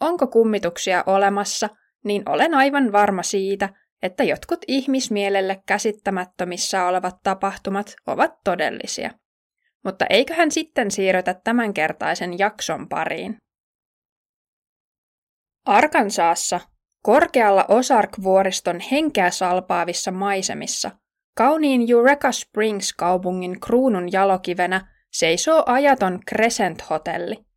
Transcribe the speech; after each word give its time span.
onko 0.00 0.26
kummituksia 0.26 1.04
olemassa, 1.06 1.68
niin 2.04 2.28
olen 2.28 2.54
aivan 2.54 2.92
varma 2.92 3.22
siitä, 3.22 3.68
että 4.02 4.24
jotkut 4.24 4.60
ihmismielelle 4.68 5.62
käsittämättömissä 5.66 6.84
olevat 6.86 7.16
tapahtumat 7.22 7.94
ovat 8.06 8.30
todellisia. 8.44 9.10
Mutta 9.84 10.06
eiköhän 10.10 10.50
sitten 10.50 10.90
siirrytä 10.90 11.34
tämänkertaisen 11.34 12.38
jakson 12.38 12.88
pariin. 12.88 13.36
Arkansaassa, 15.66 16.60
korkealla 17.02 17.64
Ozark-vuoriston 17.68 18.80
henkeä 18.80 19.30
salpaavissa 19.30 20.10
maisemissa, 20.10 20.90
kauniin 21.36 21.90
Eureka 21.90 22.32
Springs-kaupungin 22.32 23.60
kruunun 23.60 24.12
jalokivenä 24.12 24.86
seisoo 25.12 25.62
ajaton 25.66 26.20
Crescent-hotelli. 26.30 27.49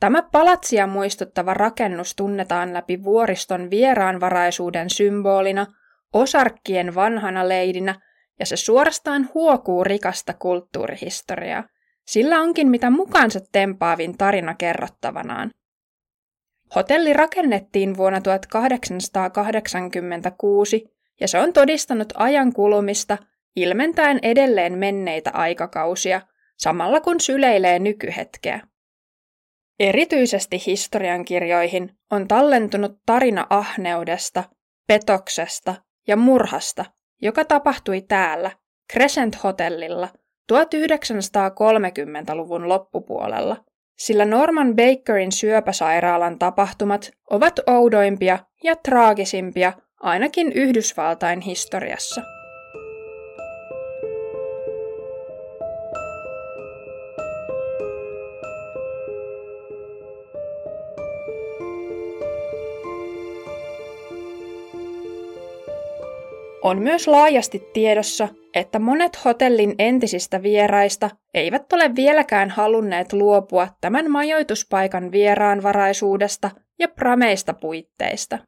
Tämä 0.00 0.22
palatsia 0.22 0.86
muistuttava 0.86 1.54
rakennus 1.54 2.16
tunnetaan 2.16 2.74
läpi 2.74 3.04
vuoriston 3.04 3.70
vieraanvaraisuuden 3.70 4.90
symbolina, 4.90 5.66
osarkkien 6.12 6.94
vanhana 6.94 7.48
leidinä 7.48 7.94
ja 8.40 8.46
se 8.46 8.56
suorastaan 8.56 9.28
huokuu 9.34 9.84
rikasta 9.84 10.34
kulttuurihistoriaa. 10.34 11.64
Sillä 12.06 12.40
onkin 12.40 12.68
mitä 12.68 12.90
mukaansa 12.90 13.40
tempaavin 13.52 14.18
tarina 14.18 14.54
kerrottavanaan. 14.54 15.50
Hotelli 16.74 17.12
rakennettiin 17.12 17.96
vuonna 17.96 18.20
1886 18.20 20.84
ja 21.20 21.28
se 21.28 21.38
on 21.38 21.52
todistanut 21.52 22.12
ajan 22.16 22.52
kulumista 22.52 23.18
ilmentäen 23.56 24.18
edelleen 24.22 24.78
menneitä 24.78 25.30
aikakausia, 25.34 26.20
samalla 26.56 27.00
kun 27.00 27.20
syleilee 27.20 27.78
nykyhetkeä. 27.78 28.60
Erityisesti 29.80 30.62
historiankirjoihin 30.66 31.90
on 32.10 32.28
tallentunut 32.28 32.92
tarina 33.06 33.46
ahneudesta, 33.50 34.44
petoksesta 34.86 35.74
ja 36.06 36.16
murhasta, 36.16 36.84
joka 37.22 37.44
tapahtui 37.44 38.00
täällä, 38.00 38.50
Crescent 38.92 39.44
Hotellilla, 39.44 40.08
1930-luvun 40.52 42.68
loppupuolella, 42.68 43.56
sillä 43.98 44.24
Norman 44.24 44.74
Bakerin 44.76 45.32
syöpäsairaalan 45.32 46.38
tapahtumat 46.38 47.10
ovat 47.30 47.60
oudoimpia 47.66 48.38
ja 48.64 48.76
traagisimpia 48.76 49.72
ainakin 50.00 50.52
Yhdysvaltain 50.52 51.40
historiassa. 51.40 52.37
On 66.68 66.82
myös 66.82 67.08
laajasti 67.08 67.62
tiedossa, 67.72 68.28
että 68.54 68.78
monet 68.78 69.24
hotellin 69.24 69.74
entisistä 69.78 70.42
vieraista 70.42 71.10
eivät 71.34 71.72
ole 71.72 71.96
vieläkään 71.96 72.50
halunneet 72.50 73.12
luopua 73.12 73.68
tämän 73.80 74.10
majoituspaikan 74.10 75.12
vieraanvaraisuudesta 75.12 76.50
ja 76.78 76.88
prameista 76.88 77.54
puitteista. 77.54 78.38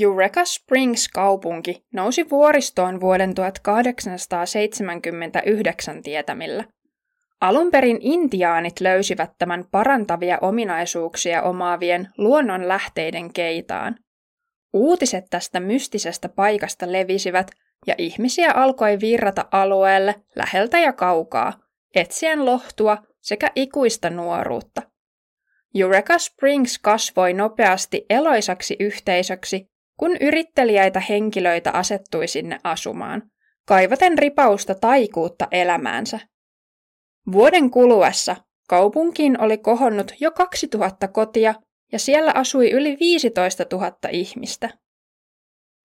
Eureka 0.00 0.44
Springs-kaupunki 0.44 1.84
nousi 1.92 2.30
vuoristoon 2.30 3.00
vuoden 3.00 3.34
1879 3.34 6.02
tietämillä. 6.02 6.64
Alun 7.40 7.70
perin 7.70 7.98
intiaanit 8.00 8.80
löysivät 8.80 9.30
tämän 9.38 9.64
parantavia 9.70 10.38
ominaisuuksia 10.40 11.42
omaavien 11.42 12.08
luonnonlähteiden 12.18 13.32
keitaan. 13.32 13.96
Uutiset 14.72 15.24
tästä 15.30 15.60
mystisestä 15.60 16.28
paikasta 16.28 16.92
levisivät 16.92 17.50
ja 17.86 17.94
ihmisiä 17.98 18.52
alkoi 18.52 19.00
virrata 19.00 19.44
alueelle 19.50 20.14
läheltä 20.36 20.78
ja 20.78 20.92
kaukaa, 20.92 21.52
etsien 21.94 22.44
lohtua 22.44 22.98
sekä 23.20 23.50
ikuista 23.54 24.10
nuoruutta. 24.10 24.82
Eureka 25.74 26.18
Springs 26.18 26.78
kasvoi 26.78 27.32
nopeasti 27.32 28.06
eloisaksi 28.10 28.76
yhteisöksi, 28.80 29.66
kun 29.96 30.16
yrittelijäitä 30.20 31.00
henkilöitä 31.00 31.70
asettui 31.70 32.28
sinne 32.28 32.58
asumaan, 32.64 33.22
kaivaten 33.66 34.18
ripausta 34.18 34.74
taikuutta 34.74 35.48
elämäänsä. 35.50 36.20
Vuoden 37.32 37.70
kuluessa 37.70 38.36
kaupunkiin 38.68 39.40
oli 39.40 39.58
kohonnut 39.58 40.12
jo 40.20 40.30
2000 40.30 41.08
kotia 41.08 41.54
ja 41.92 41.98
siellä 41.98 42.32
asui 42.34 42.70
yli 42.70 42.96
15 43.00 43.64
000 43.72 43.92
ihmistä. 44.10 44.70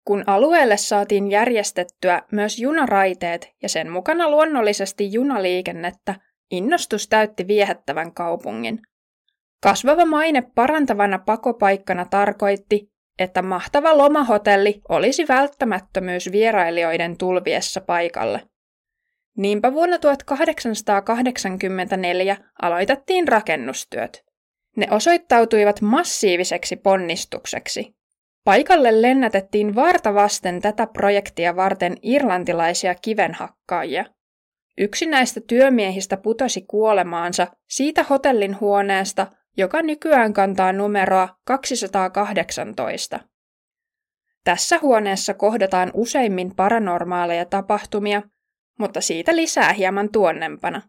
Kun 0.04 0.24
alueelle 0.26 0.76
saatiin 0.76 1.30
järjestettyä 1.30 2.22
myös 2.32 2.58
junaraiteet 2.58 3.48
ja 3.62 3.68
sen 3.68 3.90
mukana 3.90 4.30
luonnollisesti 4.30 5.12
junaliikennettä, 5.12 6.14
innostus 6.50 7.08
täytti 7.08 7.46
viehättävän 7.46 8.14
kaupungin. 8.14 8.78
Kasvava 9.62 10.04
maine 10.04 10.42
parantavana 10.54 11.18
pakopaikkana 11.18 12.04
tarkoitti, 12.04 12.90
että 13.18 13.42
mahtava 13.42 13.98
lomahotelli 13.98 14.80
olisi 14.88 15.28
välttämättömyys 15.28 16.32
vierailijoiden 16.32 17.18
tulviessa 17.18 17.80
paikalle. 17.80 18.42
Niinpä 19.36 19.72
vuonna 19.72 19.98
1884 19.98 22.36
aloitettiin 22.62 23.28
rakennustyöt. 23.28 24.29
Ne 24.76 24.86
osoittautuivat 24.90 25.80
massiiviseksi 25.80 26.76
ponnistukseksi. 26.76 27.94
Paikalle 28.44 29.02
lennätettiin 29.02 29.74
varta 29.74 30.14
vasten 30.14 30.60
tätä 30.60 30.86
projektia 30.86 31.56
varten 31.56 31.96
irlantilaisia 32.02 32.94
kivenhakkaajia. 32.94 34.04
Yksi 34.78 35.06
näistä 35.06 35.40
työmiehistä 35.40 36.16
putosi 36.16 36.62
kuolemaansa 36.68 37.46
siitä 37.68 38.02
hotellin 38.02 38.60
huoneesta, 38.60 39.26
joka 39.56 39.82
nykyään 39.82 40.32
kantaa 40.32 40.72
numeroa 40.72 41.28
218. 41.44 43.20
Tässä 44.44 44.78
huoneessa 44.82 45.34
kohdataan 45.34 45.90
useimmin 45.94 46.54
paranormaaleja 46.56 47.44
tapahtumia, 47.44 48.22
mutta 48.78 49.00
siitä 49.00 49.36
lisää 49.36 49.72
hieman 49.72 50.12
tuonnempana. 50.12 50.82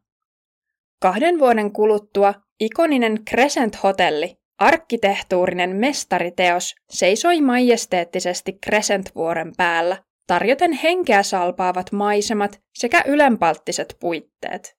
Kahden 1.02 1.40
vuoden 1.40 1.72
kuluttua 1.72 2.34
ikoninen 2.60 3.18
Crescent-hotelli, 3.30 4.38
arkkitehtuurinen 4.60 5.76
mestariteos, 5.76 6.76
seisoi 6.90 7.42
majesteettisesti 7.42 8.60
Crescent-vuoren 8.66 9.52
päällä, 9.58 10.04
tarjoten 10.28 10.72
henkeä 10.72 11.24
salpaavat 11.24 11.92
maisemat 11.92 12.62
sekä 12.76 13.04
ylenpalttiset 13.08 13.98
puitteet. 14.00 14.78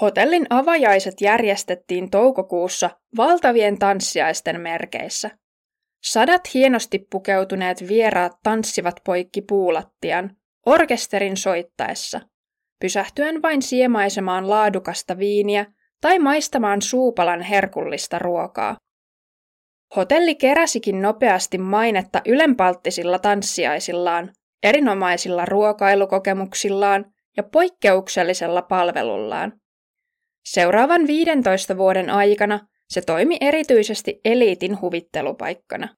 Hotellin 0.00 0.46
avajaiset 0.50 1.20
järjestettiin 1.20 2.10
toukokuussa 2.10 2.90
valtavien 3.16 3.78
tanssiaisten 3.78 4.60
merkeissä. 4.60 5.30
Sadat 6.04 6.54
hienosti 6.54 7.06
pukeutuneet 7.10 7.88
vieraat 7.88 8.32
tanssivat 8.42 9.00
poikki 9.04 9.42
puulattian, 9.42 10.36
orkesterin 10.66 11.36
soittaessa– 11.36 12.20
pysähtyen 12.80 13.42
vain 13.42 13.62
siemaisemaan 13.62 14.50
laadukasta 14.50 15.18
viiniä 15.18 15.66
tai 16.00 16.18
maistamaan 16.18 16.82
suupalan 16.82 17.42
herkullista 17.42 18.18
ruokaa. 18.18 18.76
Hotelli 19.96 20.34
keräsikin 20.34 21.02
nopeasti 21.02 21.58
mainetta 21.58 22.22
ylenpalttisilla 22.26 23.18
tanssiaisillaan, 23.18 24.32
erinomaisilla 24.62 25.44
ruokailukokemuksillaan 25.44 27.04
ja 27.36 27.42
poikkeuksellisella 27.42 28.62
palvelullaan. 28.62 29.52
Seuraavan 30.46 31.06
15 31.06 31.76
vuoden 31.76 32.10
aikana 32.10 32.60
se 32.88 33.00
toimi 33.00 33.36
erityisesti 33.40 34.20
eliitin 34.24 34.80
huvittelupaikkana. 34.80 35.88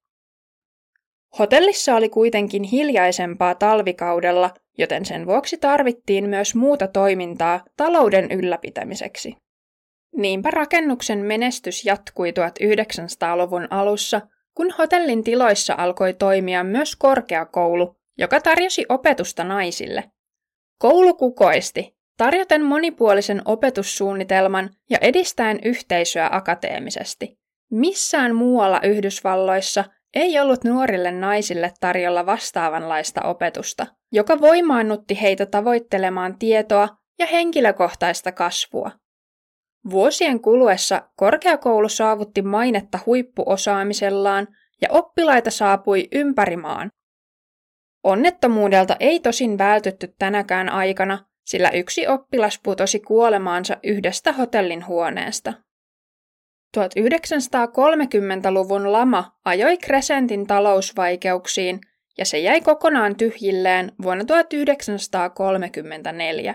Hotellissa 1.39 1.95
oli 1.97 2.09
kuitenkin 2.09 2.63
hiljaisempaa 2.63 3.55
talvikaudella, 3.55 4.51
joten 4.79 5.05
sen 5.05 5.27
vuoksi 5.27 5.57
tarvittiin 5.57 6.29
myös 6.29 6.55
muuta 6.55 6.89
toimintaa 6.89 7.65
talouden 7.77 8.33
ylläpitämiseksi. 8.33 9.37
Niinpä 10.17 10.51
rakennuksen 10.51 11.19
menestys 11.19 11.85
jatkui 11.85 12.31
1900-luvun 12.31 13.69
alussa, 13.71 14.21
kun 14.55 14.75
hotellin 14.79 15.25
tiloissa 15.25 15.75
alkoi 15.79 16.15
toimia 16.15 16.65
myös 16.65 16.97
korkeakoulu, 16.97 17.97
joka 18.19 18.41
tarjosi 18.41 18.85
opetusta 18.89 19.45
naisille. 19.45 20.05
Koulu 20.79 21.15
kukoisti, 21.15 21.97
tarjoten 22.17 22.65
monipuolisen 22.65 23.43
opetussuunnitelman 23.45 24.71
ja 24.91 24.99
edistäen 25.01 25.59
yhteisöä 25.65 26.29
akateemisesti. 26.33 27.39
Missään 27.71 28.35
muualla 28.35 28.81
Yhdysvalloissa 28.83 29.85
ei 30.15 30.41
ollut 30.41 30.65
nuorille 30.65 31.13
naisille 31.13 31.73
tarjolla 31.81 32.27
vastaavanlaista 32.27 33.23
opetusta, 33.23 33.87
joka 34.13 34.41
voimaannutti 34.41 35.21
heitä 35.23 35.47
tavoittelemaan 35.47 36.39
tietoa 36.39 36.89
ja 37.19 37.27
henkilökohtaista 37.27 38.33
kasvua. 38.33 38.91
Vuosien 39.91 40.41
kuluessa 40.41 41.11
korkeakoulu 41.17 41.89
saavutti 41.89 42.43
mainetta 42.43 42.99
huippuosaamisellaan 43.07 44.49
ja 44.83 44.89
oppilaita 44.91 45.51
saapui 45.51 46.09
ympäri 46.13 46.57
maan. 46.57 46.91
Onnettomuudelta 48.05 48.97
ei 49.01 49.21
tosin 49.21 49.59
vältytty 49.59 50.15
tänäkään 50.19 50.69
aikana, 50.69 51.25
sillä 51.45 51.71
yksi 51.71 52.07
oppilas 52.07 52.61
putosi 52.63 53.01
kuolemaansa 53.01 53.77
yhdestä 53.85 54.33
hotellin 54.33 54.87
huoneesta. 54.87 55.53
1930-luvun 56.77 58.93
lama 58.93 59.33
ajoi 59.45 59.79
Crescentin 59.79 60.47
talousvaikeuksiin 60.47 61.81
ja 62.19 62.25
se 62.25 62.39
jäi 62.39 62.61
kokonaan 62.61 63.17
tyhjilleen 63.17 63.93
vuonna 64.03 64.25
1934. 64.25 66.55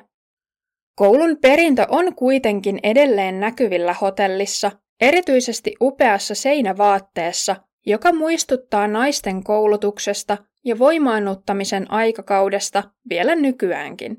Koulun 0.96 1.38
perintö 1.42 1.86
on 1.90 2.16
kuitenkin 2.16 2.80
edelleen 2.84 3.40
näkyvillä 3.40 3.94
hotellissa, 3.94 4.72
erityisesti 5.02 5.76
upeassa 5.82 6.36
seinävaatteessa, 6.36 7.56
joka 7.86 8.14
muistuttaa 8.14 8.88
naisten 8.88 9.44
koulutuksesta 9.44 10.38
ja 10.66 10.80
voimaannuttamisen 10.80 11.92
aikakaudesta 11.92 12.84
vielä 13.10 13.36
nykyäänkin. 13.36 14.18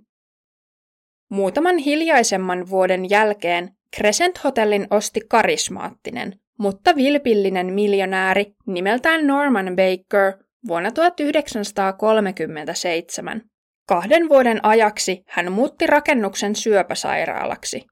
Muutaman 1.31 1.79
hiljaisemman 1.79 2.71
vuoden 2.71 3.11
jälkeen 3.11 3.71
Crescent 3.97 4.45
Hotellin 4.45 4.87
osti 4.91 5.21
karismaattinen, 5.29 6.41
mutta 6.59 6.97
vilpillinen 6.97 7.73
miljonääri 7.73 8.55
nimeltään 8.67 9.27
Norman 9.27 9.77
Baker 9.77 10.33
vuonna 10.69 10.93
1937. 10.93 13.43
Kahden 13.89 14.29
vuoden 14.29 14.65
ajaksi 14.65 15.23
hän 15.29 15.53
muutti 15.53 15.87
rakennuksen 15.87 16.57
syöpäsairaalaksi. 16.57 17.85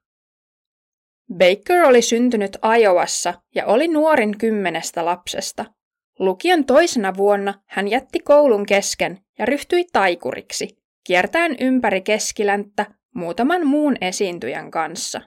Baker 1.37 1.85
oli 1.85 2.01
syntynyt 2.01 2.57
Iowassa 2.79 3.33
ja 3.55 3.65
oli 3.65 3.87
nuorin 3.87 4.37
kymmenestä 4.37 5.05
lapsesta. 5.05 5.65
Lukion 6.19 6.65
toisena 6.65 7.17
vuonna 7.17 7.53
hän 7.67 7.87
jätti 7.87 8.19
koulun 8.19 8.65
kesken 8.65 9.19
ja 9.39 9.45
ryhtyi 9.45 9.85
taikuriksi, 9.93 10.77
kiertäen 11.03 11.55
ympäri 11.59 12.01
keskilänttä 12.01 12.85
muutaman 13.15 13.67
muun 13.67 13.95
esiintyjän 14.01 14.71
kanssa. 14.71 15.21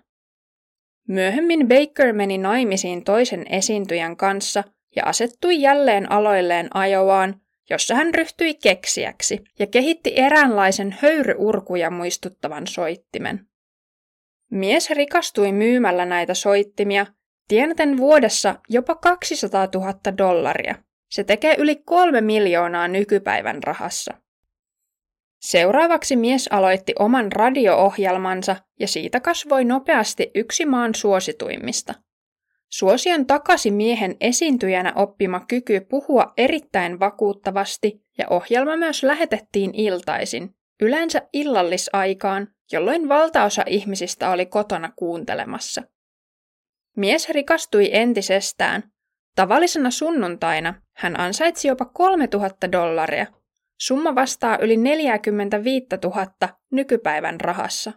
Myöhemmin 1.07 1.69
Baker 1.69 2.13
meni 2.13 2.39
naimisiin 2.39 3.05
toisen 3.05 3.47
esiintyjän 3.51 4.17
kanssa 4.17 4.65
ja 4.97 5.03
asettui 5.05 5.61
jälleen 5.61 6.13
aloilleen 6.13 6.77
Ajovaan, 6.77 7.41
jossa 7.71 7.95
hän 7.95 8.15
ryhtyi 8.15 8.55
keksiäksi 8.55 9.45
ja 9.59 9.67
kehitti 9.67 10.13
eräänlaisen 10.17 10.97
höyryurkuja 11.03 11.91
muistuttavan 11.91 12.67
soittimen. 12.67 13.47
Mies 14.51 14.91
rikastui 14.91 15.53
myymällä 15.53 16.05
näitä 16.05 16.35
soittimia, 16.35 17.07
tienaten 17.49 17.97
vuodessa 17.97 18.55
jopa 18.69 18.95
200 18.95 19.69
000 19.75 19.95
dollaria. 20.19 20.75
Se 21.11 21.25
tekee 21.25 21.55
yli 21.59 21.77
kolme 21.77 22.21
miljoonaa 22.21 22.89
nykypäivän 22.89 23.63
rahassa. 23.63 24.15
Seuraavaksi 25.41 26.17
mies 26.17 26.49
aloitti 26.49 26.93
oman 26.99 27.33
radio-ohjelmansa 27.33 28.57
ja 28.81 28.89
siitä 28.89 29.21
kasvoi 29.21 29.65
nopeasti 29.65 30.31
yksi 30.35 30.67
maan 30.67 30.95
suosituimmista. 30.95 31.95
Suosion 32.69 33.27
takasi 33.27 33.71
miehen 33.71 34.17
esiintyjänä 34.21 34.93
oppima 34.97 35.41
kyky 35.49 35.81
puhua 35.81 36.33
erittäin 36.37 37.01
vakuuttavasti 37.01 38.01
ja 38.19 38.27
ohjelma 38.31 38.77
myös 38.77 39.03
lähetettiin 39.03 39.75
iltaisin, 39.75 40.55
yleensä 40.81 41.23
illallisaikaan, 41.33 42.49
jolloin 42.73 43.09
valtaosa 43.09 43.63
ihmisistä 43.67 44.31
oli 44.31 44.47
kotona 44.47 44.93
kuuntelemassa. 44.97 45.83
Mies 46.97 47.29
rikastui 47.29 47.89
entisestään. 47.93 48.83
Tavallisena 49.35 49.91
sunnuntaina 49.91 50.75
hän 50.97 51.21
ansaitsi 51.21 51.69
jopa 51.69 51.85
3000 51.85 52.73
dollaria, 52.73 53.27
Summa 53.81 54.15
vastaa 54.15 54.59
yli 54.59 54.77
45 54.77 55.87
000 56.05 56.27
nykypäivän 56.73 57.41
rahassa. 57.41 57.93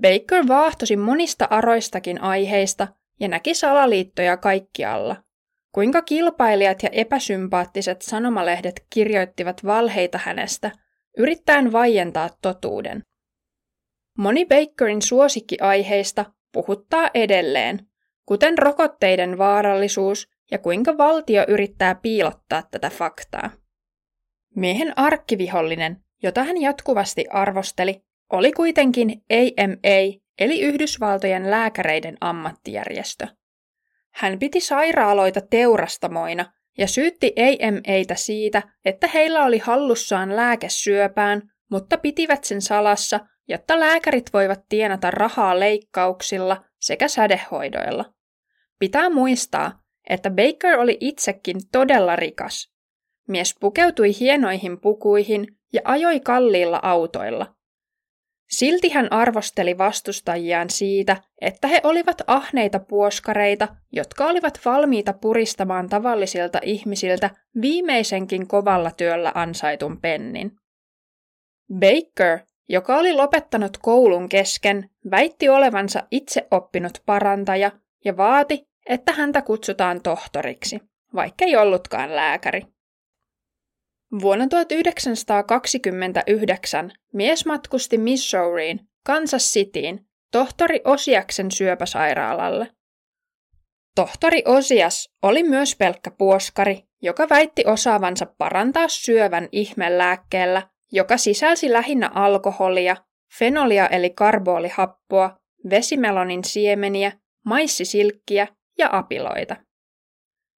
Baker 0.00 0.48
vaahtosi 0.48 0.96
monista 0.96 1.46
aroistakin 1.50 2.20
aiheista 2.20 2.88
ja 3.20 3.28
näki 3.28 3.54
salaliittoja 3.54 4.36
kaikkialla. 4.36 5.16
Kuinka 5.72 6.02
kilpailijat 6.02 6.82
ja 6.82 6.88
epäsympaattiset 6.92 8.02
sanomalehdet 8.02 8.86
kirjoittivat 8.90 9.64
valheita 9.64 10.18
hänestä, 10.24 10.70
yrittäen 11.18 11.72
vaientaa 11.72 12.30
totuuden. 12.42 13.02
Moni 14.18 14.46
Bakerin 14.46 15.02
suosikkiaiheista 15.02 16.24
puhuttaa 16.52 17.10
edelleen, 17.14 17.86
kuten 18.26 18.58
rokotteiden 18.58 19.38
vaarallisuus 19.38 20.28
ja 20.50 20.58
kuinka 20.58 20.98
valtio 20.98 21.44
yrittää 21.48 21.94
piilottaa 21.94 22.62
tätä 22.70 22.90
faktaa. 22.90 23.50
Miehen 24.56 24.98
arkkivihollinen, 24.98 25.96
jota 26.22 26.42
hän 26.42 26.60
jatkuvasti 26.60 27.26
arvosteli, 27.30 28.02
oli 28.32 28.52
kuitenkin 28.52 29.10
AMA, 29.10 30.22
eli 30.38 30.60
Yhdysvaltojen 30.60 31.50
lääkäreiden 31.50 32.16
ammattijärjestö. 32.20 33.26
Hän 34.14 34.38
piti 34.38 34.60
sairaaloita 34.60 35.40
teurastamoina 35.40 36.52
ja 36.78 36.86
syytti 36.86 37.34
AMAta 37.38 38.14
siitä, 38.14 38.62
että 38.84 39.06
heillä 39.06 39.44
oli 39.44 39.58
hallussaan 39.58 40.36
lääke 40.36 40.68
syöpään, 40.68 41.42
mutta 41.70 41.98
pitivät 41.98 42.44
sen 42.44 42.62
salassa, 42.62 43.20
jotta 43.48 43.80
lääkärit 43.80 44.32
voivat 44.32 44.60
tienata 44.68 45.10
rahaa 45.10 45.60
leikkauksilla 45.60 46.64
sekä 46.80 47.08
sädehoidoilla. 47.08 48.04
Pitää 48.78 49.10
muistaa, 49.10 49.72
että 50.08 50.30
Baker 50.30 50.78
oli 50.78 50.96
itsekin 51.00 51.56
todella 51.72 52.16
rikas, 52.16 52.71
Mies 53.32 53.54
pukeutui 53.60 54.10
hienoihin 54.20 54.80
pukuihin 54.80 55.46
ja 55.72 55.80
ajoi 55.84 56.20
kalliilla 56.20 56.80
autoilla. 56.82 57.54
Silti 58.48 58.88
hän 58.88 59.12
arvosteli 59.12 59.78
vastustajiaan 59.78 60.70
siitä, 60.70 61.16
että 61.40 61.68
he 61.68 61.80
olivat 61.82 62.22
ahneita 62.26 62.78
puoskareita, 62.78 63.68
jotka 63.92 64.26
olivat 64.26 64.60
valmiita 64.64 65.12
puristamaan 65.12 65.88
tavallisilta 65.88 66.58
ihmisiltä 66.62 67.30
viimeisenkin 67.60 68.48
kovalla 68.48 68.90
työllä 68.90 69.32
ansaitun 69.34 70.00
pennin. 70.00 70.52
Baker, 71.74 72.38
joka 72.68 72.96
oli 72.96 73.12
lopettanut 73.12 73.78
koulun 73.78 74.28
kesken, 74.28 74.90
väitti 75.10 75.48
olevansa 75.48 76.02
itse 76.10 76.46
oppinut 76.50 77.02
parantaja 77.06 77.70
ja 78.04 78.16
vaati, 78.16 78.68
että 78.86 79.12
häntä 79.12 79.42
kutsutaan 79.42 80.02
tohtoriksi, 80.02 80.80
vaikka 81.14 81.44
ei 81.44 81.56
ollutkaan 81.56 82.16
lääkäri. 82.16 82.62
Vuonna 84.20 84.48
1929 84.48 86.92
mies 87.12 87.46
matkusti 87.46 87.98
Missouriin, 87.98 88.80
Kansas 89.06 89.52
Cityin, 89.52 90.06
tohtori 90.32 90.80
Osiaksen 90.84 91.50
syöpäsairaalalle. 91.50 92.68
Tohtori 93.94 94.42
Osias 94.46 95.10
oli 95.22 95.42
myös 95.42 95.76
pelkkä 95.76 96.10
puoskari, 96.10 96.82
joka 97.02 97.28
väitti 97.28 97.64
osaavansa 97.66 98.26
parantaa 98.38 98.88
syövän 98.88 99.48
ihmelääkkeellä, 99.52 100.62
joka 100.92 101.16
sisälsi 101.16 101.72
lähinnä 101.72 102.10
alkoholia, 102.14 102.96
fenolia 103.38 103.88
eli 103.88 104.10
karboolihappoa, 104.10 105.38
vesimelonin 105.70 106.44
siemeniä, 106.44 107.12
maissisilkkiä 107.44 108.48
ja 108.78 108.88
apiloita. 108.92 109.56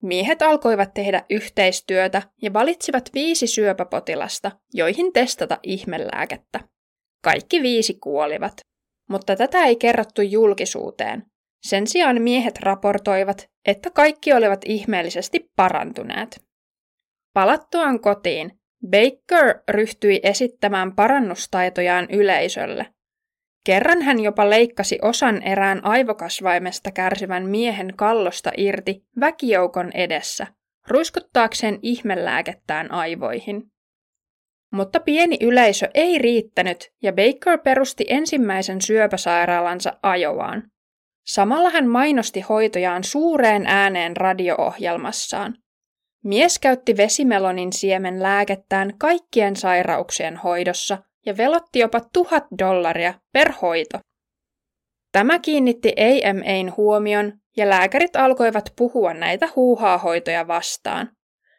Miehet 0.03 0.43
alkoivat 0.43 0.95
tehdä 0.95 1.25
yhteistyötä 1.31 2.23
ja 2.43 2.53
valitsivat 2.53 3.11
viisi 3.15 3.47
syöpäpotilasta, 3.47 4.51
joihin 4.75 5.13
testata 5.13 5.59
ihmelääkettä. 5.63 6.61
Kaikki 7.25 7.63
viisi 7.63 7.95
kuolivat, 7.95 8.53
mutta 9.09 9.37
tätä 9.37 9.65
ei 9.65 9.77
kerrottu 9.77 10.23
julkisuuteen. 10.23 11.27
Sen 11.63 11.87
sijaan 11.87 12.23
miehet 12.23 12.59
raportoivat, 12.59 13.51
että 13.67 13.91
kaikki 13.91 14.33
olivat 14.33 14.61
ihmeellisesti 14.65 15.51
parantuneet. 15.57 16.45
Palattuaan 17.35 18.01
kotiin, 18.01 18.59
Baker 18.91 19.63
ryhtyi 19.69 20.21
esittämään 20.23 20.95
parannustaitojaan 20.95 22.07
yleisölle. 22.11 22.87
Kerran 23.65 24.03
hän 24.03 24.21
jopa 24.21 24.51
leikkasi 24.51 24.99
osan 25.03 25.43
erään 25.43 25.85
aivokasvaimesta 25.85 26.91
kärsivän 26.91 27.47
miehen 27.47 27.93
kallosta 27.97 28.51
irti 28.57 29.05
väkijoukon 29.21 29.91
edessä, 29.95 30.47
ruiskuttaakseen 30.89 31.79
ihmelääkettään 31.83 32.91
aivoihin. 32.91 33.63
Mutta 34.73 35.01
pieni 35.01 35.37
yleisö 35.41 35.89
ei 35.95 36.19
riittänyt 36.19 36.93
ja 37.03 37.13
Baker 37.13 37.59
perusti 37.59 38.05
ensimmäisen 38.09 38.81
syöpäsairaalansa 38.81 39.99
Ajovaan. 40.03 40.63
Samalla 41.27 41.71
hän 41.71 41.89
mainosti 41.89 42.41
hoitojaan 42.41 43.05
suureen 43.05 43.67
ääneen 43.67 44.17
radio-ohjelmassaan. 44.17 45.55
Mies 46.25 46.59
käytti 46.59 46.97
vesimelonin 46.97 47.73
siemen 47.73 48.23
lääkettään 48.23 48.93
kaikkien 48.99 49.57
sairauksien 49.57 50.37
hoidossa 50.37 50.99
ja 51.27 51.37
velotti 51.37 51.79
jopa 51.79 52.01
tuhat 52.13 52.45
dollaria 52.59 53.15
per 53.33 53.53
hoito. 53.53 53.99
Tämä 55.13 55.39
kiinnitti 55.39 55.95
AMAn 56.29 56.77
huomion 56.77 57.33
ja 57.57 57.69
lääkärit 57.69 58.17
alkoivat 58.17 58.73
puhua 58.77 59.15
näitä 59.15 59.49
huuhaa-hoitoja 59.57 60.49
vastaan, 60.49 61.11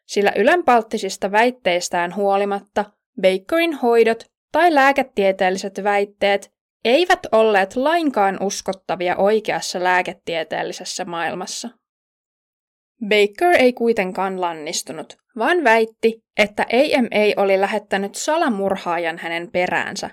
sillä 0.06 0.32
ylenpalttisista 0.36 1.32
väitteistään 1.32 2.16
huolimatta 2.16 2.86
Bakerin 3.22 3.74
hoidot 3.74 4.26
tai 4.52 4.76
lääketieteelliset 4.76 5.84
väitteet 5.84 6.52
eivät 6.86 7.20
olleet 7.32 7.76
lainkaan 7.76 8.44
uskottavia 8.44 9.16
oikeassa 9.16 9.84
lääketieteellisessä 9.84 11.06
maailmassa. 11.06 11.70
Baker 13.10 13.56
ei 13.62 13.74
kuitenkaan 13.74 14.42
lannistunut, 14.42 15.18
vaan 15.38 15.64
väitti, 15.64 16.22
että 16.38 16.66
AMA 16.74 17.44
oli 17.44 17.62
lähettänyt 17.62 18.16
salamurhaajan 18.16 19.18
hänen 19.18 19.52
peräänsä, 19.52 20.10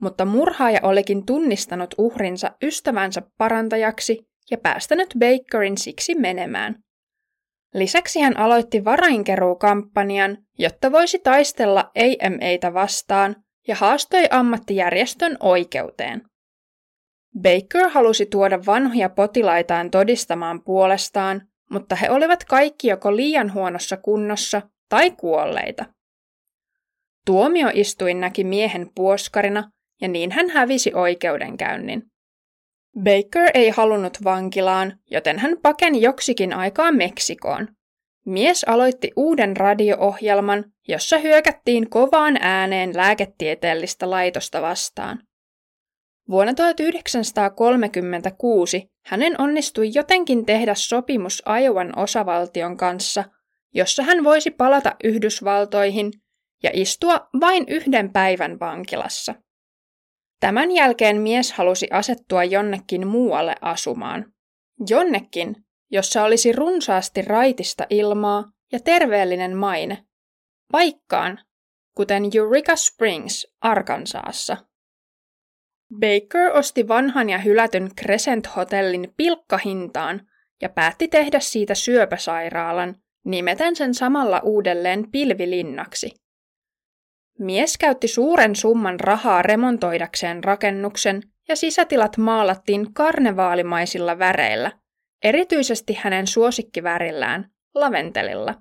mutta 0.00 0.24
murhaaja 0.24 0.80
olikin 0.82 1.26
tunnistanut 1.26 1.94
uhrinsa 1.98 2.50
ystävänsä 2.62 3.22
parantajaksi 3.38 4.18
ja 4.50 4.58
päästänyt 4.58 5.14
Bakerin 5.18 5.78
siksi 5.78 6.14
menemään. 6.14 6.74
Lisäksi 7.74 8.20
hän 8.20 8.36
aloitti 8.36 8.84
varainkeruukampanjan, 8.84 10.38
jotta 10.58 10.92
voisi 10.92 11.18
taistella 11.18 11.90
AMAta 12.24 12.74
vastaan 12.74 13.36
ja 13.68 13.74
haastoi 13.74 14.24
ammattijärjestön 14.30 15.36
oikeuteen. 15.40 16.22
Baker 17.42 17.88
halusi 17.88 18.26
tuoda 18.26 18.60
vanhoja 18.66 19.08
potilaitaan 19.08 19.90
todistamaan 19.90 20.64
puolestaan, 20.64 21.47
mutta 21.70 21.94
he 21.94 22.10
olivat 22.10 22.44
kaikki 22.44 22.88
joko 22.88 23.16
liian 23.16 23.54
huonossa 23.54 23.96
kunnossa 23.96 24.62
tai 24.88 25.10
kuolleita. 25.10 25.84
Tuomioistuin 27.26 28.20
näki 28.20 28.44
miehen 28.44 28.90
puoskarina 28.94 29.70
ja 30.00 30.08
niin 30.08 30.30
hän 30.30 30.50
hävisi 30.50 30.94
oikeudenkäynnin. 30.94 32.02
Baker 33.02 33.50
ei 33.54 33.70
halunnut 33.70 34.18
vankilaan, 34.24 34.98
joten 35.10 35.38
hän 35.38 35.56
pakeni 35.62 36.02
joksikin 36.02 36.52
aikaa 36.52 36.92
Meksikoon. 36.92 37.68
Mies 38.26 38.64
aloitti 38.64 39.10
uuden 39.16 39.56
radio-ohjelman, 39.56 40.64
jossa 40.88 41.18
hyökättiin 41.18 41.90
kovaan 41.90 42.36
ääneen 42.40 42.96
lääketieteellistä 42.96 44.10
laitosta 44.10 44.62
vastaan. 44.62 45.18
Vuonna 46.30 46.54
1936 46.54 48.88
hänen 49.08 49.40
onnistui 49.40 49.90
jotenkin 49.94 50.46
tehdä 50.46 50.74
sopimus 50.74 51.42
Iowan 51.62 51.98
osavaltion 51.98 52.76
kanssa, 52.76 53.24
jossa 53.74 54.02
hän 54.02 54.24
voisi 54.24 54.50
palata 54.50 54.96
Yhdysvaltoihin 55.04 56.12
ja 56.62 56.70
istua 56.72 57.28
vain 57.40 57.64
yhden 57.68 58.12
päivän 58.12 58.60
vankilassa. 58.60 59.34
Tämän 60.40 60.70
jälkeen 60.70 61.20
mies 61.20 61.52
halusi 61.52 61.88
asettua 61.90 62.44
jonnekin 62.44 63.06
muualle 63.06 63.54
asumaan. 63.60 64.32
Jonnekin, 64.88 65.56
jossa 65.90 66.24
olisi 66.24 66.52
runsaasti 66.52 67.22
raitista 67.22 67.86
ilmaa 67.90 68.44
ja 68.72 68.80
terveellinen 68.80 69.56
maine. 69.56 70.04
Paikkaan, 70.72 71.38
kuten 71.94 72.22
Eureka 72.36 72.76
Springs 72.76 73.46
Arkansasissa. 73.60 74.67
Baker 75.94 76.56
osti 76.56 76.88
vanhan 76.88 77.30
ja 77.30 77.38
hylätyn 77.38 77.88
Crescent-hotellin 78.00 79.14
pilkkahintaan 79.16 80.20
ja 80.62 80.68
päätti 80.68 81.08
tehdä 81.08 81.40
siitä 81.40 81.74
syöpäsairaalan, 81.74 82.96
nimeten 83.24 83.76
sen 83.76 83.94
samalla 83.94 84.40
uudelleen 84.44 85.10
pilvilinnaksi. 85.10 86.10
Mies 87.38 87.78
käytti 87.78 88.08
suuren 88.08 88.56
summan 88.56 89.00
rahaa 89.00 89.42
remontoidakseen 89.42 90.44
rakennuksen 90.44 91.22
ja 91.48 91.56
sisätilat 91.56 92.16
maalattiin 92.16 92.94
karnevaalimaisilla 92.94 94.18
väreillä, 94.18 94.72
erityisesti 95.24 95.94
hänen 95.94 96.26
suosikkivärillään, 96.26 97.50
laventelilla. 97.74 98.54